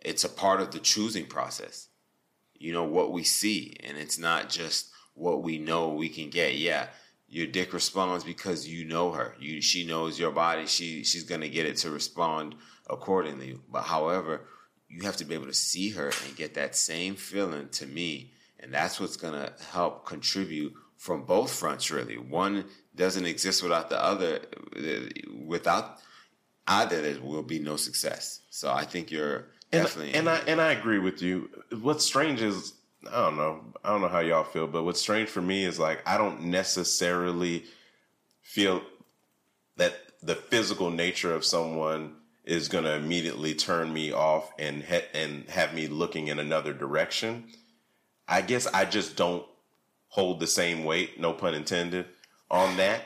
[0.00, 1.88] it's a part of the choosing process.
[2.54, 6.56] You know what we see, and it's not just what we know we can get.
[6.56, 6.88] Yeah,
[7.28, 9.34] your dick responds because you know her.
[9.40, 10.66] You she knows your body.
[10.66, 12.54] She she's gonna get it to respond
[12.88, 13.58] accordingly.
[13.68, 14.46] But however,
[14.88, 18.32] you have to be able to see her and get that same feeling to me,
[18.60, 21.90] and that's what's gonna help contribute from both fronts.
[21.90, 24.40] Really, one doesn't exist without the other.
[25.44, 25.98] Without
[26.68, 28.42] either, there will be no success.
[28.50, 30.14] So I think you're and, definitely.
[30.14, 31.50] and I and I agree with you.
[31.80, 32.74] What's strange is
[33.12, 33.64] I don't know.
[33.82, 36.44] I don't know how y'all feel, but what's strange for me is like I don't
[36.44, 37.64] necessarily
[38.40, 38.80] feel
[39.78, 45.08] that the physical nature of someone is going to immediately turn me off and ha-
[45.14, 47.46] and have me looking in another direction.
[48.28, 49.44] I guess I just don't
[50.12, 52.06] hold the same weight, no pun intended,
[52.50, 53.00] on that.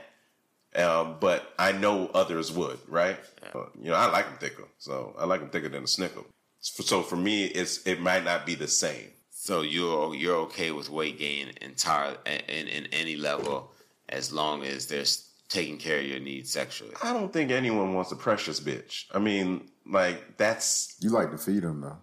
[0.75, 3.17] Um, but I know others would, right?
[3.55, 6.21] Uh, you know, I like them thicker, so I like them thicker than a snicker.
[6.61, 9.09] So for me, it's it might not be the same.
[9.31, 13.73] So you're you're okay with weight gain entire in, in any level
[14.09, 16.93] as long as there's taking care of your needs sexually.
[17.03, 19.05] I don't think anyone wants a precious bitch.
[19.15, 21.99] I mean, like that's You like to feed them though.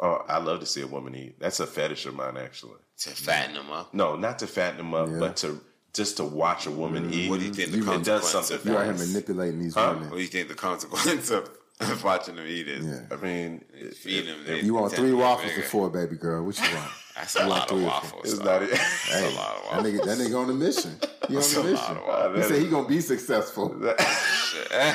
[0.00, 1.38] oh, I love to see a woman eat.
[1.40, 2.80] That's a fetish of mine, actually.
[3.00, 3.94] To fatten them up.
[3.94, 5.18] No, not to fatten them up, Yeah.
[5.18, 5.60] but to
[5.94, 7.30] just to watch a woman eat.
[7.30, 8.96] What do you think the You- it does consequence something of You out that?
[8.98, 9.94] here manipulating these Huh?
[9.94, 12.84] What do you think the consequence of, of watching them eat is?
[12.86, 13.00] Yeah.
[13.10, 14.40] I mean, it- Feed them.
[14.42, 15.62] it- they You want three waffles bigger.
[15.66, 16.44] or four, baby girl?
[16.44, 16.90] What you want?
[17.20, 17.88] That's a lot of three or four.
[17.90, 18.32] waffles.
[18.34, 18.62] it's not.
[18.62, 19.86] It, That's a lot of That waffles.
[19.86, 20.98] nigga, that nigga on a mission.
[21.28, 21.96] He on That's a a mission.
[21.96, 22.36] of waffles.
[22.36, 23.76] He said he gonna be successful.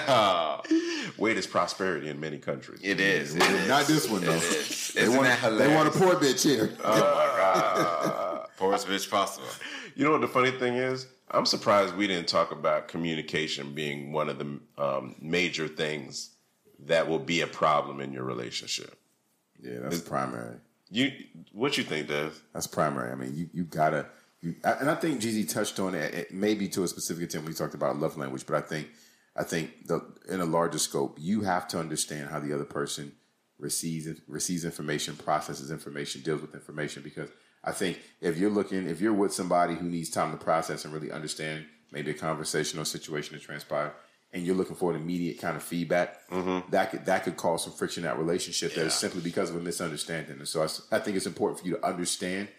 [0.07, 0.61] Oh,
[1.17, 2.79] weight is prosperity in many countries.
[2.83, 3.35] it is.
[3.35, 3.67] It is.
[3.67, 4.33] Not this one though.
[4.33, 4.91] It is.
[4.95, 6.67] They Isn't want, that they want a poor bitch here.
[8.57, 9.47] Poorest bitch possible.
[9.95, 11.07] You know what the funny thing is?
[11.31, 16.29] I'm surprised we didn't talk about communication being one of the um, major things
[16.85, 18.95] that will be a problem in your relationship.
[19.61, 20.55] yeah, that's primary.
[20.89, 21.11] You,
[21.51, 22.41] what you think, Dev?
[22.53, 23.11] That's primary.
[23.11, 24.07] I mean, you you gotta.
[24.41, 27.51] You, and I think Jeezy touched on it, it, maybe to a specific extent when
[27.51, 28.45] we talked about love language.
[28.45, 28.89] But I think,
[29.35, 33.13] I think the in a larger scope, you have to understand how the other person
[33.57, 37.01] receives receives information, processes information, deals with information.
[37.01, 37.29] Because
[37.63, 40.93] I think if you're looking, if you're with somebody who needs time to process and
[40.93, 43.93] really understand maybe a conversation or situation that transpired,
[44.35, 46.19] and you're looking for an immediate kind of feedback,
[46.69, 48.75] that could that could cause some friction in that relationship.
[48.75, 50.37] That is simply because of a misunderstanding.
[50.37, 50.61] And so
[50.91, 52.49] I think it's important for you to understand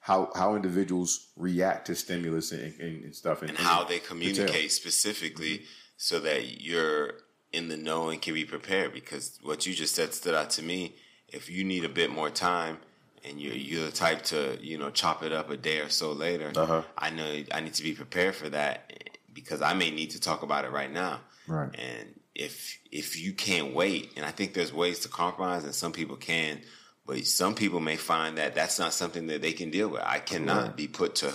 [0.00, 4.72] how how individuals react to stimulus and, and, and stuff, and, and how they communicate
[4.72, 5.62] specifically
[5.96, 7.14] so that you're
[7.52, 10.62] in the know and can be prepared because what you just said stood out to
[10.62, 10.94] me
[11.28, 12.76] if you need a bit more time
[13.24, 16.12] and you're you're the type to you know chop it up a day or so
[16.12, 16.82] later Uh-huh.
[16.98, 18.92] i know i need to be prepared for that
[19.40, 21.70] because i may need to talk about it right now Right.
[21.74, 25.92] and if if you can't wait and i think there's ways to compromise and some
[25.92, 26.60] people can
[27.06, 30.18] but some people may find that that's not something that they can deal with i
[30.18, 31.30] cannot be put to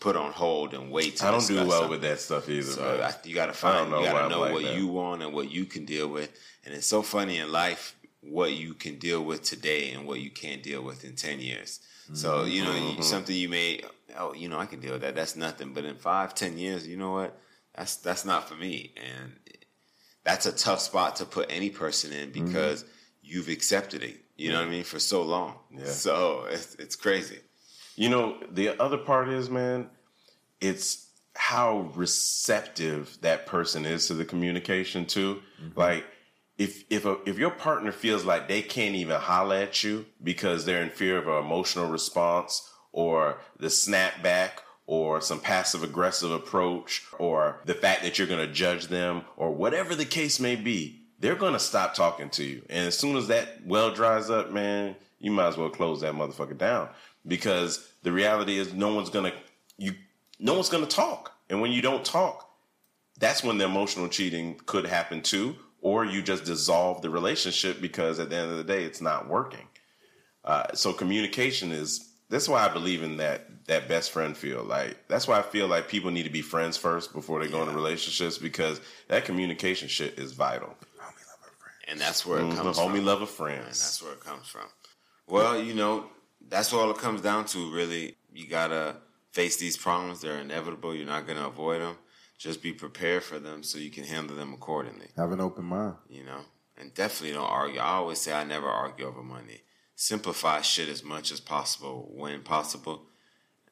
[0.00, 1.90] put on hold and wait to I don't do well something.
[1.90, 2.62] with that stuff either.
[2.78, 3.00] So.
[3.02, 4.76] I, you got to find, you got to know like what that.
[4.76, 6.30] you want and what you can deal with.
[6.64, 10.30] And it's so funny in life what you can deal with today and what you
[10.30, 11.80] can't deal with in ten years.
[12.12, 13.02] So you know Mm-hmm.
[13.02, 13.80] something you may,
[14.18, 15.14] oh, you know, I can deal with that.
[15.14, 15.72] That's nothing.
[15.72, 17.38] But in five, ten years, you know what?
[17.76, 18.92] That's that's not for me.
[18.96, 19.32] And
[20.24, 22.46] that's a tough spot to put any person in Mm-hmm.
[22.46, 22.84] because
[23.22, 24.16] you've accepted it.
[24.36, 25.54] You know what I mean for so long.
[25.70, 25.84] Yeah.
[25.86, 27.38] So it's it's crazy.
[27.96, 29.88] You know, the other part is, man,
[30.60, 35.40] it's how receptive that person is to the communication too.
[35.76, 36.04] Like
[36.58, 40.64] if if a, if your partner feels like they can't even holler at you because
[40.64, 44.50] they're in fear of an emotional response or the snapback
[44.86, 49.50] or some passive aggressive approach or the fact that you're going to judge them or
[49.50, 52.62] whatever the case may be, they're going to stop talking to you.
[52.68, 56.14] And as soon as that well dries up, man, you might as well close that
[56.14, 56.88] motherfucker down
[57.26, 59.36] because the reality is no one's going to
[59.78, 59.94] you
[60.38, 61.32] no one's going to talk.
[61.48, 62.50] And when you don't talk,
[63.18, 68.18] that's when the emotional cheating could happen too or you just dissolve the relationship because
[68.18, 69.68] at the end of the day it's not working.
[70.44, 74.62] Uh, so communication is that's why I believe in that that best friend feel.
[74.62, 77.62] Like that's why I feel like people need to be friends first before they go
[77.62, 80.68] into relationships because that communication shit is vital.
[80.68, 81.84] Homie love of friends.
[81.88, 83.04] And that's where it Mhm, comes Homie from.
[83.06, 83.58] lover And friends.
[83.64, 84.66] And that's where it comes from.
[85.26, 86.10] Well, you know,
[86.48, 88.16] that's all it comes down to, really.
[88.32, 88.96] You gotta
[89.32, 90.20] face these problems.
[90.20, 90.94] They're inevitable.
[90.94, 91.96] You're not gonna avoid them.
[92.36, 95.94] Just be prepared for them so you can handle them accordingly, Have an open mind.
[96.08, 96.40] you know?
[96.76, 97.80] And definitely don't argue.
[97.80, 99.62] I always say I never argue over money.
[99.96, 103.06] Simplify shit as much as possible when possible.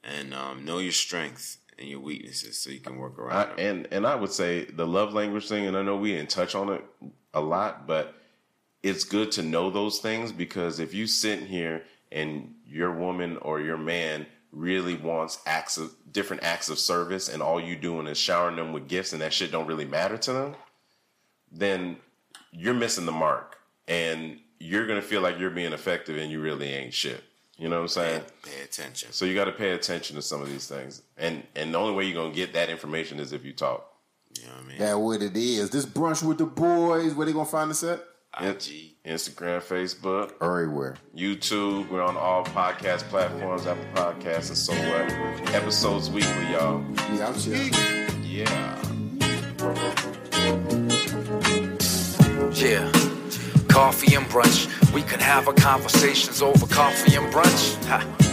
[0.05, 3.59] And um, know your strengths and your weaknesses so you can work I, around them.
[3.59, 6.55] and and I would say the love language thing, and I know we didn't touch
[6.55, 6.85] on it
[7.35, 8.15] a lot, but
[8.83, 13.61] it's good to know those things because if you sit here and your woman or
[13.61, 18.19] your man really wants acts of different acts of service and all you doing is
[18.19, 20.55] showering them with gifts and that shit don't really matter to them,
[21.51, 21.97] then
[22.51, 23.57] you're missing the mark.
[23.89, 27.23] And you're gonna feel like you're being effective and you really ain't shit.
[27.59, 28.23] You know what I'm saying?
[28.43, 29.13] Pay, pay attention.
[29.13, 31.95] So you got to pay attention to some of these things, and and the only
[31.95, 33.89] way you're gonna get that information is if you talk.
[34.41, 34.79] You know what I mean?
[34.79, 35.71] That what it is.
[35.71, 37.15] This brunch with the boys.
[37.15, 38.03] Where they gonna find us at?
[38.41, 38.95] IG.
[39.05, 40.97] Instagram, Facebook, Everywhere.
[41.15, 41.91] YouTube.
[41.91, 45.55] We're on all podcast platforms, Apple Podcasts, and so what.
[45.55, 46.79] Episodes weekly, y'all.
[47.11, 47.71] We out here.
[48.23, 48.79] Yeah.
[52.55, 53.02] Yeah.
[53.73, 54.93] Coffee and brunch.
[54.93, 57.83] We could have our conversations over coffee and brunch.
[57.87, 58.32] Ha.